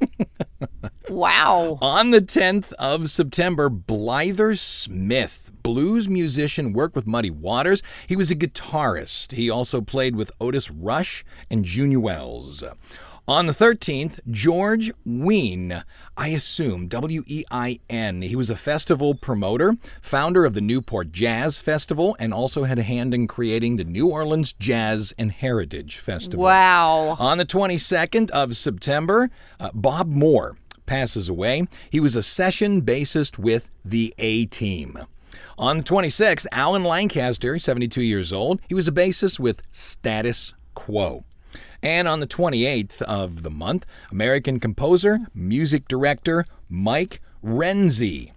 Wow. 1.08 1.78
On 1.80 2.10
the 2.10 2.20
10th 2.20 2.72
of 2.74 3.10
September, 3.10 3.70
Byther 3.70 4.58
Smith, 4.58 5.52
blues 5.62 6.08
musician, 6.08 6.72
worked 6.72 6.96
with 6.96 7.06
Muddy 7.06 7.30
Waters. 7.30 7.80
He 8.08 8.16
was 8.16 8.32
a 8.32 8.36
guitarist. 8.36 9.32
He 9.32 9.48
also 9.48 9.80
played 9.80 10.16
with 10.16 10.32
Otis 10.40 10.68
Rush 10.68 11.24
and 11.48 11.64
Junior 11.64 12.00
Wells. 12.00 12.64
On 13.28 13.46
the 13.46 13.52
13th, 13.52 14.20
George 14.30 14.92
Wein, 15.04 15.82
I 16.16 16.28
assume, 16.28 16.86
W 16.86 17.24
E 17.26 17.42
I 17.50 17.80
N. 17.90 18.22
He 18.22 18.36
was 18.36 18.50
a 18.50 18.54
festival 18.54 19.16
promoter, 19.16 19.76
founder 20.00 20.44
of 20.44 20.54
the 20.54 20.60
Newport 20.60 21.10
Jazz 21.10 21.58
Festival, 21.58 22.14
and 22.20 22.32
also 22.32 22.62
had 22.62 22.78
a 22.78 22.84
hand 22.84 23.12
in 23.12 23.26
creating 23.26 23.78
the 23.78 23.84
New 23.84 24.06
Orleans 24.06 24.52
Jazz 24.52 25.12
and 25.18 25.32
Heritage 25.32 25.98
Festival. 25.98 26.44
Wow. 26.44 27.16
On 27.18 27.36
the 27.36 27.44
22nd 27.44 28.30
of 28.30 28.56
September, 28.56 29.28
uh, 29.58 29.70
Bob 29.74 30.06
Moore 30.06 30.56
passes 30.86 31.28
away. 31.28 31.66
He 31.90 31.98
was 31.98 32.14
a 32.14 32.22
session 32.22 32.80
bassist 32.82 33.38
with 33.38 33.70
the 33.84 34.14
A 34.18 34.46
Team. 34.46 35.00
On 35.58 35.78
the 35.78 35.82
26th, 35.82 36.46
Alan 36.52 36.84
Lancaster, 36.84 37.58
72 37.58 38.02
years 38.02 38.32
old, 38.32 38.60
he 38.68 38.74
was 38.74 38.86
a 38.86 38.92
bassist 38.92 39.40
with 39.40 39.62
Status 39.72 40.54
Quo. 40.74 41.24
And 41.86 42.08
on 42.08 42.18
the 42.18 42.26
28th 42.26 43.00
of 43.02 43.44
the 43.44 43.50
month, 43.50 43.86
American 44.10 44.58
composer, 44.58 45.20
music 45.32 45.86
director 45.86 46.44
Mike 46.68 47.20
Renzi. 47.44 48.32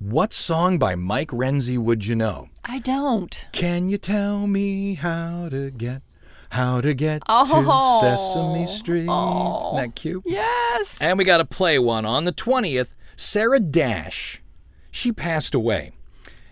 What 0.00 0.32
song 0.32 0.78
by 0.80 0.96
Mike 0.96 1.28
Renzi 1.28 1.78
would 1.78 2.06
you 2.06 2.16
know? 2.16 2.48
I 2.64 2.80
don't. 2.80 3.46
Can 3.52 3.88
you 3.88 3.98
tell 3.98 4.48
me 4.48 4.94
how 4.94 5.48
to 5.48 5.70
get 5.70 6.02
how 6.50 6.80
to 6.80 6.92
get 6.92 7.22
Oh. 7.28 8.00
to 8.00 8.16
Sesame 8.18 8.66
Street? 8.66 9.02
Isn't 9.02 9.06
that 9.06 9.88
oh. 9.90 9.92
cute? 9.94 10.24
Yes. 10.26 11.00
And 11.00 11.18
we 11.18 11.24
got 11.24 11.38
to 11.38 11.44
play 11.44 11.78
one 11.78 12.04
on 12.04 12.24
the 12.24 12.32
20th. 12.32 12.94
Sarah 13.14 13.60
Dash. 13.60 14.42
She 14.90 15.12
passed 15.12 15.54
away. 15.54 15.92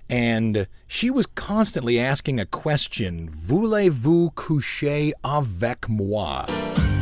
And 0.08 0.68
she 0.86 1.10
was 1.10 1.26
constantly 1.26 1.98
asking 1.98 2.40
a 2.40 2.46
question 2.46 3.28
Voulez-vous 3.30 4.30
coucher 4.34 5.12
avec 5.24 5.88
moi? 5.88 6.46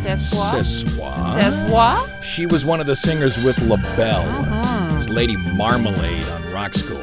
C'est 0.02 0.16
quoi? 0.30 0.62
Ce 0.62 0.86
soir. 0.86 1.34
C'est 1.34 1.70
quoi? 1.70 1.94
She 2.22 2.46
was 2.46 2.64
one 2.64 2.80
of 2.80 2.86
the 2.86 2.96
singers 2.96 3.42
with 3.44 3.58
LaBelle. 3.62 4.24
Mm-hmm. 4.24 4.94
It 4.94 4.98
was 4.98 5.08
Lady 5.08 5.36
Marmalade 5.36 6.26
on 6.28 6.52
Rock 6.52 6.74
School. 6.74 7.00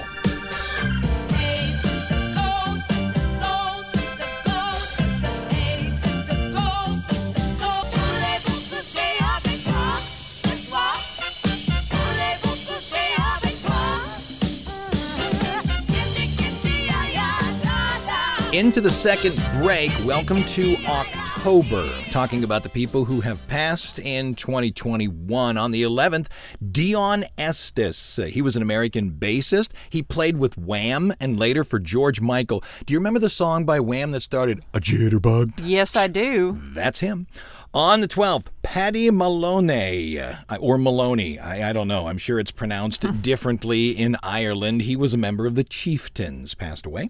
Into 18.61 18.79
the 18.79 18.91
second 18.91 19.33
break. 19.59 19.89
Welcome 20.05 20.43
to 20.43 20.75
October. 20.85 21.89
Talking 22.11 22.43
about 22.43 22.61
the 22.61 22.69
people 22.69 23.05
who 23.05 23.19
have 23.21 23.45
passed 23.47 23.97
in 23.97 24.35
2021. 24.35 25.57
On 25.57 25.71
the 25.71 25.81
11th, 25.81 26.27
Deon 26.71 27.25
Estus. 27.39 28.21
Uh, 28.21 28.27
He 28.27 28.43
was 28.43 28.55
an 28.55 28.61
American 28.61 29.13
bassist. 29.13 29.71
He 29.89 30.03
played 30.03 30.37
with 30.37 30.59
Wham 30.59 31.11
and 31.19 31.39
later 31.39 31.63
for 31.63 31.79
George 31.79 32.21
Michael. 32.21 32.63
Do 32.85 32.93
you 32.93 32.99
remember 32.99 33.19
the 33.19 33.31
song 33.31 33.65
by 33.65 33.79
Wham 33.79 34.11
that 34.11 34.21
started 34.21 34.61
A 34.75 34.79
Jitterbug? 34.79 35.53
Yes, 35.63 35.95
I 35.95 36.05
do. 36.05 36.59
That's 36.61 36.99
him. 36.99 37.25
On 37.73 38.01
the 38.01 38.07
12th, 38.07 38.47
Paddy 38.61 39.09
Moloney, 39.09 40.19
uh, 40.19 40.35
or 40.59 40.77
Maloney, 40.77 41.39
I, 41.39 41.69
I 41.69 41.73
don't 41.73 41.87
know. 41.87 42.07
I'm 42.07 42.17
sure 42.19 42.37
it's 42.37 42.51
pronounced 42.51 43.05
differently 43.23 43.89
in 43.91 44.17
Ireland. 44.21 44.83
He 44.83 44.95
was 44.95 45.15
a 45.15 45.17
member 45.17 45.47
of 45.47 45.55
the 45.55 45.63
Chieftains, 45.63 46.53
passed 46.53 46.85
away. 46.85 47.09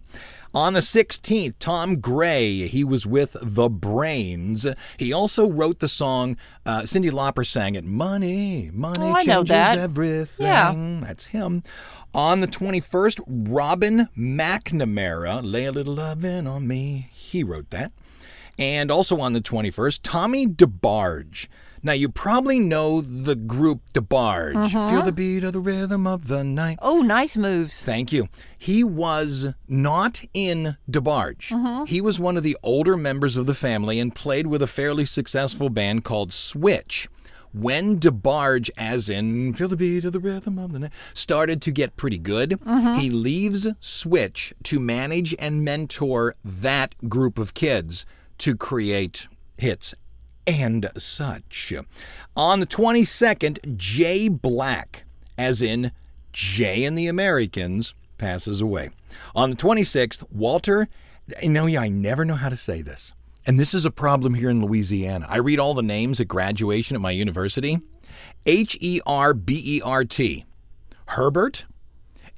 On 0.54 0.74
the 0.74 0.82
16th, 0.82 1.56
Tom 1.60 2.02
Gray, 2.02 2.68
he 2.68 2.84
was 2.84 3.06
with 3.08 3.38
The 3.42 3.70
Brains. 3.70 4.68
He 4.98 5.14
also 5.14 5.48
wrote 5.50 5.80
the 5.80 5.88
song, 5.88 6.36
uh, 6.66 6.82
Cyndi 6.82 7.10
Lauper 7.10 7.46
sang 7.46 7.76
it, 7.76 7.86
Money, 7.86 8.70
Money 8.74 9.00
Oh, 9.02 9.16
Changes 9.20 9.48
that. 9.50 9.78
Everything. 9.78 10.46
Yeah. 10.46 10.74
That's 11.06 11.28
him. 11.28 11.64
On 12.14 12.42
the 12.42 12.48
21st, 12.48 13.22
Robin 13.28 14.10
McNamara, 14.18 15.40
Lay 15.42 15.66
a 15.66 15.72
Little 15.72 15.94
Lovin' 15.94 16.46
on 16.48 16.68
Me. 16.68 17.10
He 17.14 17.44
wrote 17.44 17.70
that. 17.70 17.94
And 18.62 18.92
also 18.92 19.20
on 19.20 19.34
the 19.34 19.42
21st, 19.42 20.02
Tommy 20.04 20.46
DeBarge. 20.46 21.48
Now, 21.82 21.94
you 21.94 22.10
probably 22.10 22.60
know 22.60 23.02
the 23.02 23.36
group 23.36 23.82
DeBarge. 23.92 24.54
Mm-hmm. 24.54 24.90
Feel 24.92 25.02
the 25.02 25.12
beat 25.12 25.44
of 25.44 25.54
the 25.54 25.60
rhythm 25.60 26.06
of 26.06 26.28
the 26.28 26.44
night. 26.44 26.78
Oh, 26.80 27.02
nice 27.02 27.36
moves. 27.36 27.82
Thank 27.82 28.14
you. 28.14 28.28
He 28.56 28.84
was 28.84 29.56
not 29.68 30.22
in 30.36 30.78
DeBarge. 30.88 31.48
Mm-hmm. 31.48 31.86
He 31.86 32.02
was 32.02 32.20
one 32.20 32.38
of 32.38 32.44
the 32.44 32.56
older 32.62 32.96
members 32.96 33.36
of 33.36 33.48
the 33.48 33.56
family 33.56 34.00
and 34.00 34.14
played 34.14 34.46
with 34.46 34.62
a 34.62 34.68
fairly 34.68 35.06
successful 35.06 35.70
band 35.70 36.04
called 36.04 36.32
Switch. 36.32 37.10
When 37.54 38.00
DeBarge, 38.00 38.70
as 38.78 39.10
in 39.10 39.56
Feel 39.56 39.70
the 39.70 39.76
Beat 39.76 40.06
of 40.06 40.14
the 40.14 40.20
Rhythm 40.20 40.60
of 40.60 40.72
the 40.72 40.80
Night, 40.80 40.94
started 41.16 41.64
to 41.64 41.72
get 41.72 41.98
pretty 41.98 42.20
good, 42.20 42.52
mm-hmm. 42.64 42.94
he 43.00 43.10
leaves 43.10 43.68
Switch 43.80 44.54
to 44.66 44.80
manage 44.80 45.34
and 45.40 45.66
mentor 45.66 46.36
that 46.46 46.94
group 47.10 47.40
of 47.40 47.56
kids 47.56 48.06
to 48.42 48.56
create 48.56 49.28
hits 49.58 49.94
and 50.48 50.90
such. 50.98 51.72
On 52.36 52.60
the 52.60 52.66
22nd, 52.66 53.78
Jay 53.78 54.28
Black, 54.30 55.04
as 55.38 55.62
in 55.62 55.92
Jay 56.34 56.84
and 56.84 56.98
the 56.98 57.08
Americans, 57.08 57.94
passes 58.18 58.60
away. 58.60 58.90
On 59.36 59.52
the 59.52 59.56
26th, 59.56 60.24
Walter, 60.32 60.88
you 61.42 61.50
know, 61.50 61.68
yeah, 61.68 61.82
I 61.82 61.90
never 61.90 62.26
know 62.26 62.36
how 62.36 62.50
to 62.50 62.56
say 62.56 62.82
this. 62.82 63.14
And 63.46 63.60
this 63.60 63.74
is 63.76 63.86
a 63.86 63.92
problem 63.92 64.34
here 64.34 64.50
in 64.50 64.66
Louisiana. 64.66 65.28
I 65.30 65.38
read 65.38 65.60
all 65.60 65.74
the 65.76 65.82
names 65.84 66.20
at 66.20 66.28
graduation 66.28 66.96
at 66.96 67.02
my 67.02 67.12
university. 67.12 67.80
H 68.46 68.76
E 68.82 69.02
R 69.06 69.34
B 69.36 69.62
E 69.64 69.82
R 69.84 70.04
T. 70.04 70.46
Herbert, 71.08 71.66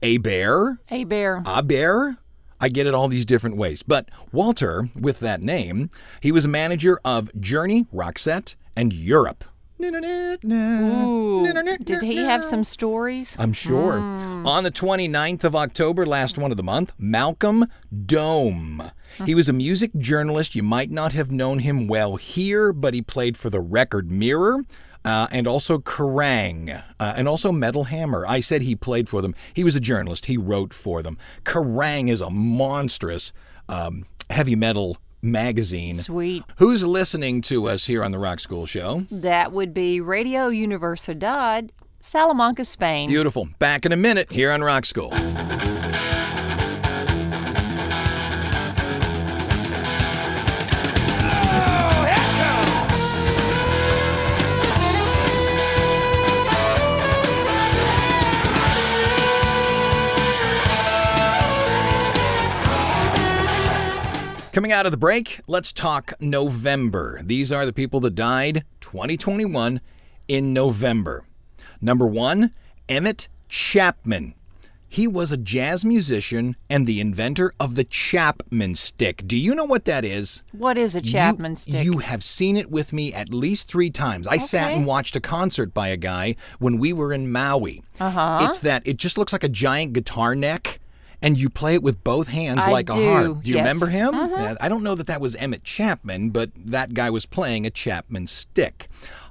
A 0.01 0.17
Bear, 0.17 0.79
A 0.89 1.03
Bear. 1.03 1.43
a 1.45 1.61
bear? 1.63 2.17
I 2.63 2.69
get 2.69 2.87
it 2.87 2.93
all 2.93 3.09
these 3.09 3.25
different 3.25 3.57
ways. 3.57 3.83
But 3.83 4.07
Walter, 4.31 4.87
with 4.97 5.19
that 5.19 5.41
name, 5.41 5.89
he 6.21 6.31
was 6.31 6.45
a 6.45 6.47
manager 6.47 6.97
of 7.03 7.29
Journey, 7.37 7.87
Roxette, 7.93 8.55
and 8.73 8.93
Europe. 8.93 9.43
Ooh. 9.81 11.45
Did 11.83 12.03
he 12.03 12.15
have 12.15 12.41
some 12.41 12.63
stories? 12.63 13.35
I'm 13.37 13.51
sure. 13.51 13.99
Hmm. 13.99 14.47
On 14.47 14.63
the 14.63 14.71
29th 14.71 15.43
of 15.43 15.57
October, 15.57 16.05
last 16.05 16.37
one 16.37 16.51
of 16.51 16.57
the 16.57 16.63
month, 16.63 16.93
Malcolm 16.97 17.65
Dome. 18.05 18.91
He 19.25 19.35
was 19.35 19.49
a 19.49 19.53
music 19.53 19.91
journalist. 19.97 20.55
You 20.55 20.63
might 20.63 20.89
not 20.89 21.11
have 21.11 21.31
known 21.31 21.59
him 21.59 21.87
well 21.87 22.15
here, 22.15 22.71
but 22.71 22.93
he 22.93 23.01
played 23.01 23.35
for 23.35 23.49
the 23.49 23.59
Record 23.59 24.09
Mirror. 24.09 24.63
Uh, 25.05 25.27
and 25.31 25.47
also 25.47 25.79
Kerrang, 25.79 26.81
uh, 26.99 27.13
and 27.17 27.27
also 27.27 27.51
Metal 27.51 27.85
Hammer. 27.85 28.25
I 28.25 28.39
said 28.39 28.61
he 28.61 28.75
played 28.75 29.09
for 29.09 29.21
them. 29.21 29.35
He 29.53 29.63
was 29.63 29.75
a 29.75 29.81
journalist. 29.81 30.27
He 30.27 30.37
wrote 30.37 30.73
for 30.73 31.01
them. 31.01 31.17
Kerrang 31.43 32.09
is 32.09 32.21
a 32.21 32.29
monstrous 32.29 33.33
um, 33.67 34.05
heavy 34.29 34.55
metal 34.55 34.97
magazine. 35.21 35.95
Sweet. 35.95 36.43
Who's 36.57 36.83
listening 36.85 37.41
to 37.43 37.67
us 37.67 37.85
here 37.85 38.03
on 38.03 38.11
the 38.11 38.19
Rock 38.19 38.39
School 38.39 38.65
Show? 38.65 39.05
That 39.11 39.51
would 39.51 39.73
be 39.73 40.01
Radio 40.01 40.49
Universidad, 40.49 41.69
Salamanca, 41.99 42.65
Spain. 42.65 43.09
Beautiful. 43.09 43.47
Back 43.59 43.85
in 43.85 43.91
a 43.91 43.97
minute 43.97 44.31
here 44.31 44.51
on 44.51 44.63
Rock 44.63 44.85
School. 44.85 45.11
Coming 64.53 64.71
out 64.71 64.85
of 64.85 64.91
the 64.91 64.99
break, 64.99 65.41
let's 65.47 65.73
talk 65.73 66.13
November. 66.19 67.19
These 67.23 67.51
are 67.51 67.65
the 67.65 67.73
people 67.73 67.99
that 68.01 68.13
died 68.13 68.63
2021 68.81 69.81
in 70.27 70.53
November. 70.53 71.25
Number 71.81 72.05
one, 72.05 72.51
Emmett 72.87 73.27
Chapman. 73.49 74.35
He 74.87 75.07
was 75.07 75.31
a 75.31 75.37
jazz 75.37 75.83
musician 75.83 76.55
and 76.69 76.85
the 76.85 76.99
inventor 77.01 77.55
of 77.59 77.73
the 77.73 77.83
Chapman 77.83 78.75
stick. 78.75 79.23
Do 79.25 79.35
you 79.35 79.55
know 79.55 79.65
what 79.65 79.85
that 79.85 80.05
is? 80.05 80.43
What 80.51 80.77
is 80.77 80.95
a 80.95 81.01
You- 81.01 81.11
Chapman 81.13 81.55
stick? 81.55 81.83
You 81.83 81.97
have 81.97 82.23
seen 82.23 82.55
it 82.55 82.69
with 82.69 82.93
me 82.93 83.11
at 83.11 83.33
least 83.33 83.67
three 83.67 83.89
times. 83.89 84.27
I 84.27 84.37
sat 84.37 84.71
and 84.71 84.85
watched 84.85 85.15
a 85.15 85.19
concert 85.19 85.73
by 85.73 85.87
a 85.87 85.97
guy 85.97 86.35
when 86.59 86.77
we 86.77 86.93
were 86.93 87.11
in 87.11 87.31
Maui. 87.31 87.81
Uh-huh. 87.99 88.37
It's 88.47 88.59
that 88.59 88.83
it 88.85 88.97
just 88.97 89.17
looks 89.17 89.33
like 89.33 89.43
a 89.43 89.49
giant 89.49 89.93
guitar 89.93 90.35
neck, 90.35 90.79
and 91.23 91.37
you 91.37 91.49
play 91.49 91.73
it 91.73 91.81
with 91.81 92.03
both 92.03 92.27
hands 92.27 92.65
I 92.65 92.69
like 92.69 92.89
a 92.89 92.93
harp. 92.93 93.41
Do 93.43 93.49
you 93.49 93.55
yes. 93.55 93.63
remember 93.63 93.87
him? 93.87 94.13
Yeah, 94.13 94.55
I 94.59 94.67
don't 94.67 94.83
know 94.83 94.93
that 94.93 95.07
that 95.07 95.21
was 95.21 95.35
Emmett 95.35 95.63
Chapman, 95.63 96.29
but 96.29 96.51
that 96.55 96.93
guy 96.93 97.09
was 97.09 97.25
playing 97.25 97.65
a 97.65 97.69
Chapman 97.69 98.27
stick. 98.27 98.89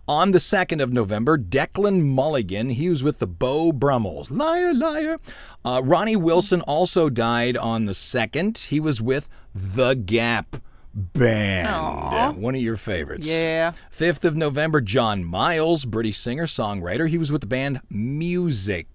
On 0.08 0.32
the 0.32 0.38
2nd 0.38 0.82
of 0.82 0.92
November, 0.92 1.38
Declan 1.38 2.02
Mulligan, 2.02 2.70
he 2.70 2.88
was 2.88 3.04
with 3.04 3.20
the 3.20 3.26
Beau 3.26 3.72
Brummels. 3.72 4.30
Liar, 4.30 4.74
liar. 4.74 5.18
Uh, 5.64 5.80
Ronnie 5.84 6.16
Wilson 6.16 6.60
also 6.62 7.08
died 7.08 7.56
on 7.56 7.84
the 7.84 7.92
2nd. 7.92 8.66
He 8.66 8.80
was 8.80 9.00
with 9.00 9.28
The 9.54 9.94
Gap 9.94 10.56
Band. 10.92 11.68
Aw. 11.68 12.32
One 12.32 12.56
of 12.56 12.60
your 12.60 12.76
favorites. 12.76 13.28
Yeah. 13.28 13.72
5th 13.96 14.24
of 14.24 14.36
November, 14.36 14.80
John 14.80 15.24
Miles, 15.24 15.84
British 15.84 16.18
singer, 16.18 16.46
songwriter. 16.46 17.08
He 17.08 17.18
was 17.18 17.30
with 17.30 17.42
the 17.42 17.46
band 17.46 17.80
Music. 17.88 18.88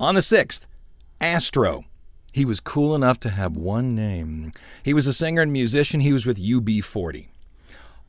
On 0.00 0.14
the 0.14 0.20
6th, 0.20 0.66
Astro. 1.20 1.84
He 2.38 2.44
was 2.44 2.60
cool 2.60 2.94
enough 2.94 3.18
to 3.20 3.30
have 3.30 3.56
one 3.56 3.96
name. 3.96 4.52
He 4.84 4.94
was 4.94 5.08
a 5.08 5.12
singer 5.12 5.42
and 5.42 5.52
musician. 5.52 5.98
He 5.98 6.12
was 6.12 6.24
with 6.24 6.38
UB40. 6.38 7.26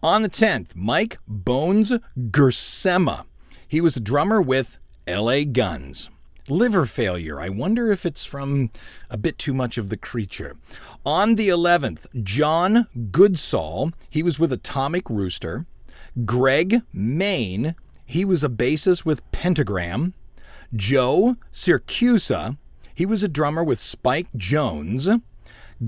On 0.04 0.22
the 0.22 0.30
10th, 0.30 0.76
Mike 0.76 1.18
Bones 1.28 1.94
Gersema. 2.16 3.26
He 3.68 3.82
was 3.82 3.98
a 3.98 4.00
drummer 4.00 4.40
with 4.40 4.78
LA 5.08 5.46
Guns. 5.46 6.12
Liver 6.48 6.86
failure. 6.86 7.42
I 7.42 7.50
wonder 7.50 7.92
if 7.92 8.06
it's 8.06 8.24
from 8.24 8.70
a 9.10 9.18
bit 9.18 9.40
too 9.40 9.52
much 9.56 9.80
of 9.80 9.90
the 9.90 9.98
creature. 9.98 10.58
On 11.04 11.34
the 11.34 11.50
11th, 11.50 12.06
John 12.24 12.86
Goodsall. 13.10 13.96
He 14.12 14.22
was 14.22 14.38
with 14.38 14.54
Atomic 14.54 15.10
Rooster. 15.10 15.66
Greg 16.24 16.84
Mayne. 16.94 17.74
He 18.06 18.24
was 18.24 18.44
a 18.44 18.50
bassist 18.50 19.06
with 19.06 19.32
Pentagram. 19.32 20.14
Joe 20.76 21.36
Siracusa. 21.52 22.58
He 23.00 23.06
was 23.06 23.24
a 23.24 23.30
drummer 23.30 23.64
with 23.64 23.80
Spike 23.80 24.28
Jones. 24.36 25.08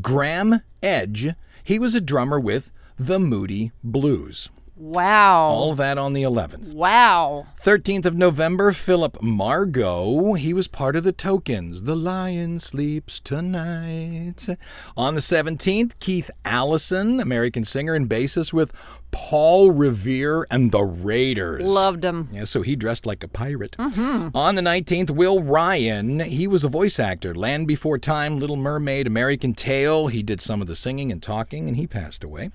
Graeme 0.02 0.62
Edge. 0.82 1.36
He 1.62 1.78
was 1.78 1.93
a 1.93 2.00
drummer 2.00 2.39
with 2.39 2.71
the 2.97 3.19
Moody 3.19 3.74
Blues. 3.84 4.50
Wow. 4.78 5.47
All 5.47 5.76
that 5.76 5.97
on 5.97 6.13
the 6.13 6.24
11th. 6.24 6.74
wow. 6.74 7.47
13th 7.62 8.06
of 8.06 8.15
November, 8.15 8.71
Philip 8.71 9.21
Margo. 9.21 10.36
He 10.36 10.54
was 10.54 10.69
part 10.69 10.95
of 10.95 11.04
the 11.04 11.12
Tokens. 11.12 11.84
The 11.84 11.97
Lion 11.97 12.62
Sleeps 12.62 13.19
Tonight. 13.19 14.47
On 14.95 15.13
the 15.13 15.19
17th, 15.19 16.00
Keith 16.00 16.32
Allison, 16.45 17.19
American 17.19 17.65
singer 17.65 17.93
and 17.93 18.10
bassist 18.10 18.54
with 18.54 18.71
Paul 19.12 19.71
Revere 19.71 20.45
and 20.50 20.71
the 20.71 20.84
Raiders. 20.84 21.63
Loved 21.63 22.04
him. 22.04 22.30
Yeah, 22.32 22.45
so 22.45 22.62
he 22.62 22.76
dressed 22.76 23.06
like 23.06 23.24
a 23.24 23.28
pirate. 23.28 23.76
On 23.80 24.56
the 24.56 24.62
19th, 24.62 25.12
Will 25.12 25.41
Ryan, 25.41 26.21
he 26.21 26.47
was 26.47 26.63
a 26.63 26.69
voice 26.69 27.00
actor. 27.00 27.36
Land 27.36 27.67
Before 27.67 27.97
Time, 27.97 28.39
Little 28.39 28.56
Mermaid, 28.56 29.08
American 29.08 29.54
Tail. 29.54 30.08
He 30.08 30.24
did 30.24 30.41
some 30.41 30.62
of 30.62 30.67
the 30.67 30.76
singing 30.76 31.12
and 31.12 31.21
talking, 31.21 31.67
and 31.67 31.78
he 31.78 31.88
passed 31.88 32.24
away. 32.24 32.52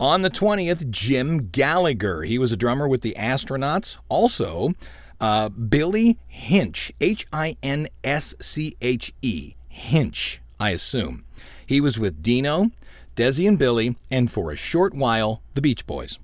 On 0.00 0.22
the 0.22 0.30
20th, 0.30 0.90
Jim 0.90 1.48
Gallagher. 1.48 2.22
He 2.22 2.38
was 2.38 2.52
a 2.52 2.56
drummer 2.56 2.86
with 2.86 3.02
the 3.02 3.14
Astronauts. 3.18 3.98
Also, 4.08 4.74
uh, 5.20 5.48
Billy 5.48 6.18
Hinch, 6.28 6.92
H 7.00 7.26
I 7.32 7.56
N 7.62 7.88
S 8.04 8.34
C 8.40 8.76
H 8.80 9.12
E, 9.22 9.54
Hinch, 9.68 10.40
I 10.60 10.70
assume. 10.70 11.24
He 11.66 11.80
was 11.80 11.98
with 11.98 12.22
Dino, 12.22 12.70
Desi 13.18 13.48
and 13.48 13.58
Billy, 13.58 13.96
and 14.12 14.30
for 14.30 14.52
a 14.52 14.56
short 14.56 14.94
while, 14.94 15.42
the 15.54 15.60
Beach 15.60 15.84
Boys. 15.88 16.20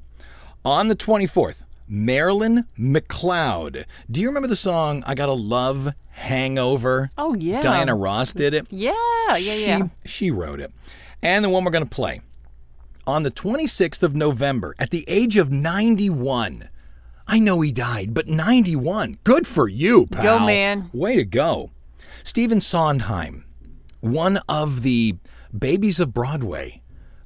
On 0.64 0.86
the 0.86 0.94
24th, 0.94 1.56
Marilyn 1.88 2.66
McLeod. 2.78 3.84
Do 4.08 4.20
you 4.20 4.28
remember 4.28 4.46
the 4.46 4.54
song 4.54 5.02
I 5.04 5.16
Gotta 5.16 5.32
Love 5.32 5.92
Hangover? 6.10 7.10
Oh, 7.18 7.34
yeah. 7.34 7.60
Diana 7.60 7.96
Ross 7.96 8.32
did 8.32 8.54
it. 8.54 8.68
Yeah, 8.70 8.92
yeah, 9.36 9.54
yeah. 9.54 9.78
She, 10.04 10.08
she 10.08 10.30
wrote 10.30 10.60
it. 10.60 10.70
And 11.20 11.44
the 11.44 11.48
one 11.48 11.64
we're 11.64 11.72
going 11.72 11.82
to 11.84 11.90
play. 11.90 12.20
on 13.08 13.24
the 13.24 13.30
26th 13.32 14.04
of 14.04 14.14
November 14.14 14.74
at 14.78 14.90
the 14.90 15.04
age 15.08 15.36
of 15.36 15.50
91. 15.50 16.68
I 17.26 17.38
know 17.40 17.60
he 17.60 17.72
died, 17.72 18.14
but 18.14 18.28
91. 18.28 19.18
Good 19.24 19.46
for 19.48 19.66
you, 19.68 20.06
pal. 20.06 20.38
Go, 20.38 20.46
man. 20.46 20.90
Way 20.92 21.16
to 21.16 21.24
go. 21.24 21.70
Stephen 22.22 22.60
Sondheim, 22.60 23.44
one 24.00 24.38
of 24.48 24.82
the 24.82 25.16
babies 25.58 25.98
of 26.00 26.14
Broadway, 26.14 26.80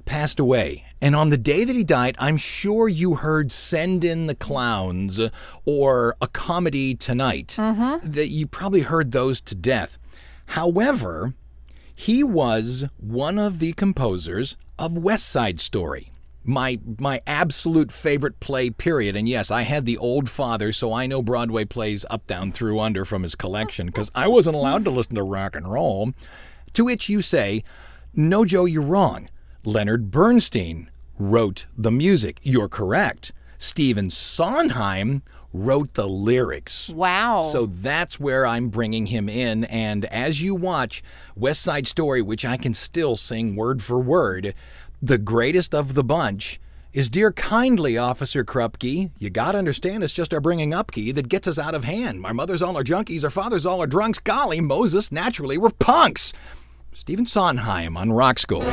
passed 0.09 0.39
away. 0.39 0.83
And 1.01 1.15
on 1.15 1.29
the 1.29 1.37
day 1.37 1.63
that 1.63 1.75
he 1.75 1.83
died, 1.83 2.15
I'm 2.17 2.35
sure 2.35 2.89
you 2.89 3.13
heard 3.13 3.51
Send 3.51 4.03
in 4.03 4.25
the 4.25 4.33
Clowns 4.33 5.21
or 5.65 6.15
A 6.19 6.27
Comedy 6.27 6.95
Tonight. 6.95 7.55
Mm-hmm. 7.59 8.11
That 8.11 8.29
you 8.29 8.47
probably 8.47 8.81
heard 8.81 9.11
those 9.11 9.39
to 9.41 9.55
death. 9.55 9.99
However, 10.47 11.35
he 11.93 12.23
was 12.23 12.85
one 12.97 13.37
of 13.37 13.59
the 13.59 13.73
composers 13.73 14.57
of 14.79 14.97
West 14.97 15.29
Side 15.29 15.61
Story. 15.61 16.11
My 16.43 16.79
my 16.97 17.21
absolute 17.27 17.91
favorite 17.91 18.39
play 18.39 18.71
period. 18.71 19.15
And 19.15 19.29
yes, 19.29 19.51
I 19.51 19.61
had 19.61 19.85
the 19.85 19.97
old 19.97 20.27
father, 20.27 20.73
so 20.73 20.91
I 20.91 21.05
know 21.05 21.21
Broadway 21.21 21.65
plays 21.65 22.03
up 22.09 22.25
down 22.25 22.51
through 22.51 22.79
under 22.79 23.05
from 23.05 23.21
his 23.21 23.35
collection 23.35 23.85
because 23.85 24.09
I 24.15 24.27
wasn't 24.27 24.55
allowed 24.55 24.85
to 24.85 24.91
listen 24.91 25.15
to 25.15 25.23
rock 25.23 25.55
and 25.55 25.71
roll. 25.71 26.13
To 26.73 26.85
which 26.85 27.09
you 27.09 27.21
say, 27.21 27.63
"No, 28.15 28.43
Joe, 28.43 28.65
you're 28.65 28.81
wrong. 28.81 29.29
Leonard 29.63 30.11
Bernstein 30.11 30.89
wrote 31.17 31.65
the 31.77 31.91
music. 31.91 32.39
You're 32.43 32.69
correct. 32.69 33.31
Stephen 33.57 34.09
Sondheim 34.09 35.21
wrote 35.51 35.93
the 35.95 36.07
lyrics." 36.07 36.89
Wow. 36.89 37.41
So 37.41 37.65
that's 37.65 38.19
where 38.19 38.45
I'm 38.45 38.69
bringing 38.69 39.07
him 39.07 39.27
in. 39.27 39.65
And 39.65 40.05
as 40.05 40.41
you 40.41 40.55
watch 40.55 41.03
West 41.35 41.61
Side 41.61 41.87
Story, 41.87 42.21
which 42.21 42.45
I 42.45 42.55
can 42.55 42.73
still 42.73 43.15
sing 43.15 43.55
word 43.55 43.83
for 43.83 43.99
word, 43.99 44.53
the 45.01 45.17
greatest 45.17 45.73
of 45.73 45.93
the 45.93 46.03
bunch 46.03 46.59
is 46.91 47.09
Dear 47.09 47.31
Kindly, 47.31 47.97
Officer 47.97 48.43
Krupke. 48.43 49.11
You 49.19 49.29
gotta 49.29 49.57
understand 49.57 50.03
it's 50.03 50.13
just 50.13 50.33
our 50.33 50.41
bringing 50.41 50.73
up 50.73 50.91
key 50.91 51.11
that 51.11 51.29
gets 51.29 51.47
us 51.47 51.59
out 51.59 51.75
of 51.75 51.83
hand. 51.83 52.25
Our 52.25 52.33
mothers 52.33 52.61
all 52.61 52.77
are 52.77 52.83
junkies, 52.83 53.23
our 53.23 53.29
fathers 53.29 53.65
all 53.65 53.81
are 53.81 53.87
drunks. 53.87 54.19
Golly, 54.19 54.59
Moses, 54.59 55.11
naturally, 55.11 55.57
we're 55.57 55.69
punks. 55.69 56.33
Stephen 56.93 57.25
Sondheim 57.25 57.95
on 57.95 58.11
Rock 58.11 58.39
School. 58.39 58.63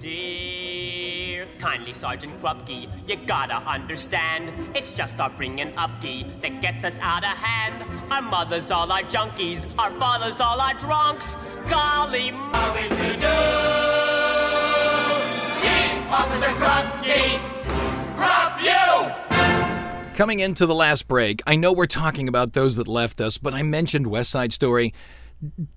Dear 0.00 1.46
kindly 1.58 1.92
Sergeant 1.92 2.40
Krupke, 2.42 2.88
you 3.08 3.16
gotta 3.26 3.54
understand, 3.54 4.52
it's 4.76 4.90
just 4.90 5.20
our 5.20 5.30
bringing 5.30 5.76
up 5.76 6.00
key 6.00 6.26
that 6.42 6.60
gets 6.60 6.84
us 6.84 6.98
out 7.00 7.22
of 7.22 7.30
hand. 7.30 7.84
Our 8.12 8.22
mothers 8.22 8.70
all 8.70 8.90
are 8.90 9.02
junkies, 9.02 9.66
our 9.78 9.90
fathers 9.98 10.40
all 10.40 10.60
are 10.60 10.74
drunks. 10.74 11.36
Golly, 11.68 12.32
moly 12.32 12.88
to 12.88 13.12
do. 13.22 13.38
See, 15.60 15.86
Officer 16.10 16.52
Krupke, 16.58 17.40
Krupp 18.16 18.62
you! 18.62 18.81
Coming 20.22 20.38
into 20.38 20.66
the 20.66 20.74
last 20.74 21.08
break, 21.08 21.42
I 21.48 21.56
know 21.56 21.72
we're 21.72 21.86
talking 21.86 22.28
about 22.28 22.52
those 22.52 22.76
that 22.76 22.86
left 22.86 23.20
us, 23.20 23.38
but 23.38 23.54
I 23.54 23.64
mentioned 23.64 24.06
West 24.06 24.30
Side 24.30 24.52
Story. 24.52 24.94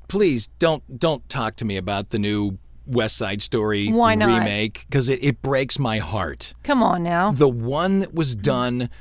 Please 0.08 0.50
don't 0.60 1.00
don't 1.00 1.28
talk 1.30 1.56
to 1.56 1.66
me 1.66 1.78
about 1.78 2.10
the 2.10 2.20
new 2.20 2.60
West 2.86 3.18
Side 3.18 3.42
Story 3.42 3.92
remake 3.92 4.86
because 4.88 5.10
it, 5.10 5.24
it 5.24 5.42
breaks 5.42 5.80
my 5.80 5.98
heart. 5.98 6.54
Come 6.62 6.84
on 6.84 7.02
now. 7.02 7.32
The 7.32 7.50
one 7.50 7.98
that 8.02 8.14
was 8.14 8.36
done 8.36 8.92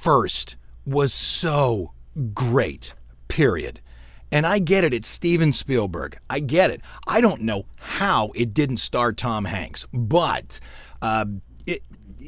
first 0.00 0.56
was 0.86 1.12
so 1.12 1.92
great. 2.32 2.94
Period. 3.26 3.80
And 4.30 4.46
I 4.46 4.60
get 4.60 4.84
it, 4.84 4.94
it's 4.94 5.08
Steven 5.08 5.52
Spielberg. 5.52 6.18
I 6.30 6.38
get 6.38 6.70
it. 6.70 6.82
I 7.04 7.20
don't 7.20 7.40
know 7.40 7.64
how 7.78 8.30
it 8.36 8.54
didn't 8.54 8.76
star 8.76 9.12
Tom 9.12 9.44
Hanks, 9.46 9.86
but 9.92 10.60
uh, 11.02 11.24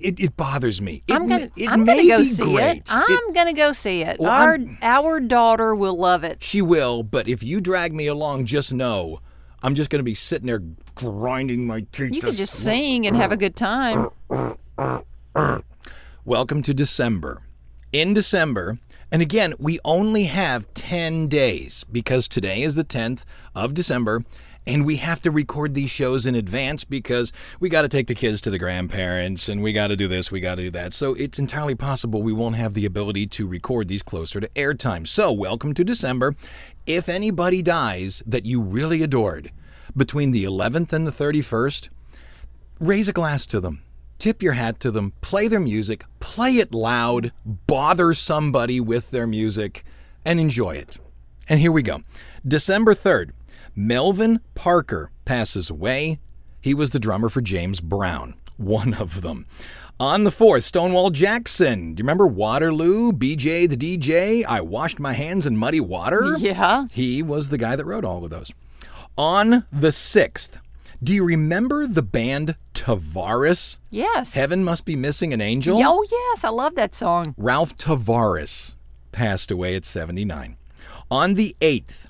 it, 0.00 0.18
it 0.20 0.24
it 0.24 0.36
bothers 0.36 0.80
me. 0.80 1.02
It, 1.06 1.14
I'm 1.14 1.26
gonna, 1.28 1.50
it 1.56 1.68
I'm 1.68 1.84
may 1.84 2.08
gonna 2.08 2.08
go 2.08 2.18
be 2.18 2.24
see 2.24 2.42
great. 2.54 2.76
it. 2.78 2.82
I'm 2.90 3.32
gonna 3.32 3.52
go 3.52 3.72
see 3.72 4.02
it. 4.02 4.18
Well, 4.18 4.30
our 4.30 4.52
I'm- 4.52 4.78
our 4.82 5.20
daughter 5.20 5.74
will 5.74 5.98
love 5.98 6.24
it. 6.24 6.42
She 6.42 6.62
will, 6.62 7.02
but 7.02 7.28
if 7.28 7.42
you 7.42 7.60
drag 7.60 7.92
me 7.94 8.06
along, 8.06 8.46
just 8.46 8.72
know 8.72 9.20
I'm 9.62 9.74
just 9.74 9.90
going 9.90 9.98
to 10.00 10.04
be 10.04 10.14
sitting 10.14 10.46
there 10.46 10.62
grinding 10.94 11.66
my 11.66 11.82
teeth. 11.92 12.14
You 12.14 12.20
could 12.22 12.34
just 12.34 12.54
sing 12.54 13.06
and 13.06 13.14
have 13.16 13.30
a 13.30 13.36
good 13.36 13.54
time. 13.56 14.08
Welcome 16.24 16.62
to 16.62 16.72
December. 16.74 17.42
In 17.92 18.14
December, 18.14 18.78
and 19.12 19.20
again, 19.20 19.52
we 19.58 19.78
only 19.84 20.24
have 20.24 20.72
10 20.74 21.28
days 21.28 21.84
because 21.90 22.28
today 22.28 22.62
is 22.62 22.74
the 22.74 22.84
10th 22.84 23.24
of 23.54 23.74
December, 23.74 24.24
and 24.66 24.84
we 24.84 24.96
have 24.96 25.20
to 25.20 25.30
record 25.30 25.74
these 25.74 25.90
shows 25.90 26.26
in 26.26 26.34
advance 26.34 26.84
because 26.84 27.32
we 27.58 27.68
got 27.68 27.82
to 27.82 27.88
take 27.88 28.06
the 28.06 28.14
kids 28.14 28.40
to 28.42 28.50
the 28.50 28.58
grandparents 28.58 29.48
and 29.48 29.62
we 29.62 29.72
got 29.72 29.88
to 29.88 29.96
do 29.96 30.06
this, 30.06 30.30
we 30.30 30.40
got 30.40 30.56
to 30.56 30.62
do 30.62 30.70
that. 30.70 30.92
So 30.92 31.14
it's 31.14 31.38
entirely 31.38 31.74
possible 31.74 32.22
we 32.22 32.32
won't 32.32 32.56
have 32.56 32.74
the 32.74 32.86
ability 32.86 33.26
to 33.28 33.46
record 33.46 33.88
these 33.88 34.02
closer 34.02 34.40
to 34.40 34.48
airtime. 34.50 35.06
So, 35.06 35.32
welcome 35.32 35.74
to 35.74 35.84
December. 35.84 36.34
If 36.86 37.08
anybody 37.08 37.62
dies 37.62 38.22
that 38.26 38.44
you 38.44 38.60
really 38.60 39.02
adored 39.02 39.50
between 39.96 40.30
the 40.30 40.44
11th 40.44 40.92
and 40.92 41.06
the 41.06 41.10
31st, 41.10 41.88
raise 42.78 43.08
a 43.08 43.12
glass 43.12 43.46
to 43.46 43.60
them, 43.60 43.82
tip 44.18 44.42
your 44.42 44.52
hat 44.52 44.78
to 44.80 44.90
them, 44.90 45.12
play 45.20 45.48
their 45.48 45.60
music, 45.60 46.04
play 46.20 46.56
it 46.58 46.74
loud, 46.74 47.32
bother 47.44 48.14
somebody 48.14 48.80
with 48.80 49.10
their 49.10 49.26
music, 49.26 49.84
and 50.24 50.38
enjoy 50.38 50.72
it. 50.72 50.98
And 51.48 51.58
here 51.58 51.72
we 51.72 51.82
go. 51.82 52.02
December 52.46 52.94
3rd, 52.94 53.30
Melvin 53.74 54.40
Parker 54.54 55.10
passes 55.24 55.70
away. 55.70 56.18
He 56.60 56.74
was 56.74 56.90
the 56.90 56.98
drummer 56.98 57.28
for 57.28 57.40
James 57.40 57.80
Brown, 57.80 58.34
one 58.56 58.94
of 58.94 59.22
them. 59.22 59.46
On 59.98 60.24
the 60.24 60.30
4th, 60.30 60.62
Stonewall 60.62 61.10
Jackson. 61.10 61.94
Do 61.94 62.00
you 62.00 62.04
remember 62.04 62.26
Waterloo, 62.26 63.12
BJ 63.12 63.68
the 63.68 63.76
DJ? 63.76 64.44
I 64.46 64.62
washed 64.62 64.98
my 64.98 65.12
hands 65.12 65.46
in 65.46 65.56
muddy 65.58 65.80
water? 65.80 66.36
Yeah. 66.38 66.86
He 66.90 67.22
was 67.22 67.50
the 67.50 67.58
guy 67.58 67.76
that 67.76 67.84
wrote 67.84 68.04
all 68.04 68.24
of 68.24 68.30
those. 68.30 68.50
On 69.18 69.66
the 69.70 69.88
6th, 69.88 70.52
do 71.02 71.14
you 71.14 71.22
remember 71.24 71.86
the 71.86 72.02
band 72.02 72.56
Tavares? 72.74 73.76
Yes. 73.90 74.34
Heaven 74.34 74.64
Must 74.64 74.86
Be 74.86 74.96
Missing 74.96 75.34
an 75.34 75.40
Angel? 75.42 75.78
Oh 75.84 76.02
yes, 76.10 76.44
I 76.44 76.48
love 76.48 76.74
that 76.76 76.94
song. 76.94 77.34
Ralph 77.36 77.76
Tavares 77.76 78.72
passed 79.12 79.50
away 79.50 79.76
at 79.76 79.84
79. 79.84 80.56
On 81.10 81.34
the 81.34 81.54
8th, 81.60 82.09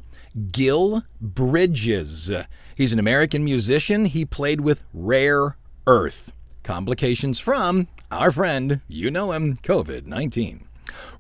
Gil 0.52 1.02
Bridges. 1.20 2.30
He's 2.74 2.92
an 2.92 2.98
American 2.98 3.44
musician. 3.44 4.04
He 4.04 4.24
played 4.24 4.60
with 4.60 4.82
Rare 4.94 5.56
Earth. 5.86 6.32
Complications 6.62 7.40
from 7.40 7.88
our 8.10 8.30
friend, 8.30 8.80
you 8.88 9.10
know 9.10 9.32
him, 9.32 9.56
COVID 9.58 10.06
19. 10.06 10.66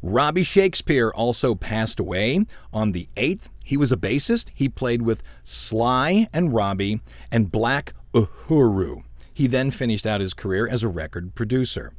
Robbie 0.02 0.42
Shakespeare 0.42 1.10
also 1.10 1.54
passed 1.54 2.00
away 2.00 2.46
on 2.72 2.92
the 2.92 3.08
8th. 3.16 3.42
He 3.64 3.76
was 3.76 3.92
a 3.92 3.96
bassist. 3.96 4.50
He 4.54 4.68
played 4.68 5.02
with 5.02 5.22
Sly 5.44 6.28
and 6.32 6.52
Robbie 6.52 7.00
and 7.30 7.52
Black 7.52 7.94
Uhuru. 8.12 9.02
He 9.32 9.46
then 9.46 9.70
finished 9.70 10.06
out 10.06 10.20
his 10.20 10.34
career 10.34 10.66
as 10.68 10.82
a 10.82 10.88
record 10.88 11.34
producer. 11.34 11.92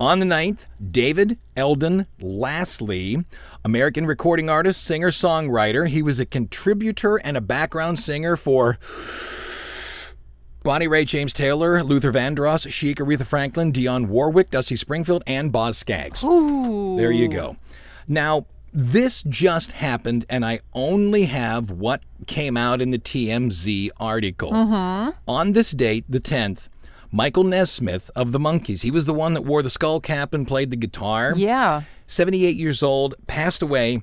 On 0.00 0.20
the 0.20 0.26
9th, 0.26 0.66
David 0.92 1.38
Eldon 1.56 2.06
Lasley, 2.20 3.24
American 3.64 4.06
recording 4.06 4.48
artist, 4.48 4.84
singer, 4.84 5.10
songwriter. 5.10 5.88
He 5.88 6.02
was 6.02 6.20
a 6.20 6.26
contributor 6.26 7.16
and 7.16 7.36
a 7.36 7.40
background 7.40 7.98
singer 7.98 8.36
for 8.36 8.78
Bonnie 10.62 10.86
Raitt 10.86 11.06
James 11.06 11.32
Taylor, 11.32 11.82
Luther 11.82 12.12
Vandross, 12.12 12.70
Chic, 12.70 12.98
Aretha 12.98 13.26
Franklin, 13.26 13.72
Dionne 13.72 14.06
Warwick, 14.06 14.52
Dusty 14.52 14.76
Springfield, 14.76 15.24
and 15.26 15.50
Boz 15.50 15.76
Scaggs. 15.78 16.22
Ooh. 16.22 16.96
There 16.96 17.10
you 17.10 17.26
go. 17.26 17.56
Now, 18.06 18.46
this 18.72 19.24
just 19.24 19.72
happened, 19.72 20.26
and 20.28 20.44
I 20.44 20.60
only 20.74 21.24
have 21.24 21.72
what 21.72 22.02
came 22.28 22.56
out 22.56 22.80
in 22.80 22.92
the 22.92 22.98
TMZ 23.00 23.90
article. 23.98 24.52
Mm-hmm. 24.52 25.10
On 25.26 25.52
this 25.52 25.72
date, 25.72 26.04
the 26.08 26.20
10th, 26.20 26.68
Michael 27.10 27.44
Nesmith 27.44 28.10
of 28.14 28.32
the 28.32 28.38
Monkees, 28.38 28.82
he 28.82 28.90
was 28.90 29.06
the 29.06 29.14
one 29.14 29.34
that 29.34 29.44
wore 29.44 29.62
the 29.62 29.70
skull 29.70 30.00
cap 30.00 30.34
and 30.34 30.46
played 30.46 30.70
the 30.70 30.76
guitar. 30.76 31.32
Yeah. 31.36 31.82
78 32.06 32.56
years 32.56 32.82
old, 32.82 33.14
passed 33.26 33.62
away, 33.62 34.02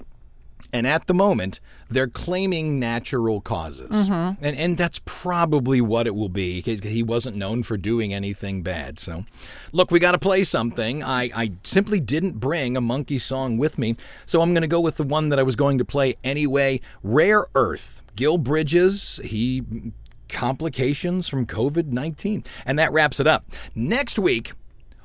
and 0.74 0.86
at 0.88 1.08
the 1.08 1.14
moment, 1.14 1.60
they're 1.89 2.08
claiming 2.08 2.80
natural 2.80 3.41
causes. 3.41 3.91
Mm-hmm. 3.91 4.43
And, 4.43 4.58
and 4.58 4.78
that's 4.78 4.99
probably 5.06 5.82
what 5.82 6.08
it 6.08 6.16
will 6.16 6.30
be 6.30 6.60
because 6.60 6.82
he 6.82 7.03
wasn't 7.03 7.36
known 7.36 7.64
for 7.64 7.78
doing 7.78 8.14
anything 8.14 8.62
bad. 8.62 8.99
So, 8.99 9.26
look, 9.72 9.91
we 9.91 9.99
got 9.99 10.12
to 10.12 10.20
play 10.20 10.43
something. 10.43 11.03
I, 11.03 11.30
I 11.36 11.51
simply 11.64 11.99
didn't 11.99 12.39
bring 12.39 12.76
a 12.76 12.82
monkey 12.82 13.20
song 13.20 13.58
with 13.58 13.78
me, 13.78 13.95
so 14.26 14.41
I'm 14.41 14.53
going 14.53 14.64
to 14.64 14.68
go 14.68 14.82
with 14.82 14.97
the 14.97 15.03
one 15.03 15.30
that 15.30 15.39
I 15.39 15.43
was 15.43 15.56
going 15.56 15.78
to 15.78 15.86
play 15.86 16.16
anyway 16.24 16.82
Rare 17.03 17.45
Earth. 17.56 18.01
Gil 18.16 18.38
Bridges, 18.38 19.20
he 19.24 19.64
complications 20.30 21.28
from 21.28 21.46
COVID 21.46 21.88
19. 21.88 22.44
And 22.66 22.78
that 22.80 22.92
wraps 22.92 23.20
it 23.20 23.28
up. 23.28 23.46
Next 23.74 24.18
week, 24.20 24.54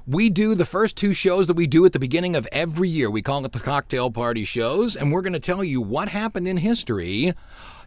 We 0.07 0.29
do 0.31 0.55
the 0.57 0.65
first 0.65 0.97
two 0.97 1.13
shows 1.13 1.47
that 1.47 1.55
we 1.55 1.69
do 1.69 1.85
at 1.85 1.93
the 1.93 1.99
beginning 2.01 2.35
of 2.35 2.49
every 2.51 2.89
year. 2.89 3.09
We 3.11 3.23
call 3.23 3.45
it 3.45 3.53
the 3.53 3.61
cocktail 3.61 4.11
party 4.11 4.45
shows, 4.45 4.97
and 4.97 5.13
we're 5.13 5.23
going 5.23 5.35
to 5.35 5.39
tell 5.39 5.63
you 5.63 5.81
what 5.81 6.09
happened 6.09 6.49
in 6.49 6.57
history 6.57 7.33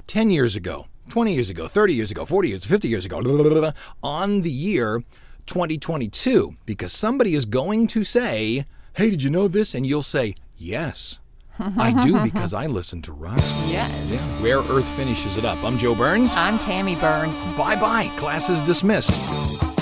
10 0.07 0.29
years 0.29 0.55
ago, 0.55 0.85
20 1.09 1.33
years 1.33 1.49
ago, 1.49 1.67
30 1.67 1.93
years 1.93 2.11
ago, 2.11 2.23
40 2.23 2.47
years, 2.49 2.65
50 2.65 2.87
years 2.87 3.05
ago, 3.05 3.73
on 4.01 4.41
the 4.41 4.49
year 4.51 5.03
2022, 5.47 6.55
because 6.65 6.93
somebody 6.93 7.33
is 7.35 7.45
going 7.45 7.87
to 7.87 8.03
say, 8.05 8.65
Hey, 8.95 9.09
did 9.09 9.23
you 9.23 9.29
know 9.29 9.47
this? 9.49 9.73
And 9.75 9.85
you'll 9.85 10.03
say, 10.03 10.35
Yes. 10.55 11.19
I 11.59 12.01
do 12.03 12.23
because 12.23 12.53
I 12.53 12.67
listen 12.67 13.01
to 13.03 13.11
Rock. 13.11 13.37
Yes. 13.67 14.27
Rare 14.41 14.59
Earth 14.59 14.87
finishes 14.89 15.37
it 15.37 15.45
up. 15.45 15.63
I'm 15.63 15.77
Joe 15.77 15.95
Burns. 15.95 16.31
I'm 16.35 16.59
Tammy 16.59 16.95
Burns. 16.95 17.43
Bye 17.57 17.75
bye. 17.75 18.11
Class 18.17 18.49
is 18.49 18.61
dismissed. 18.63 19.72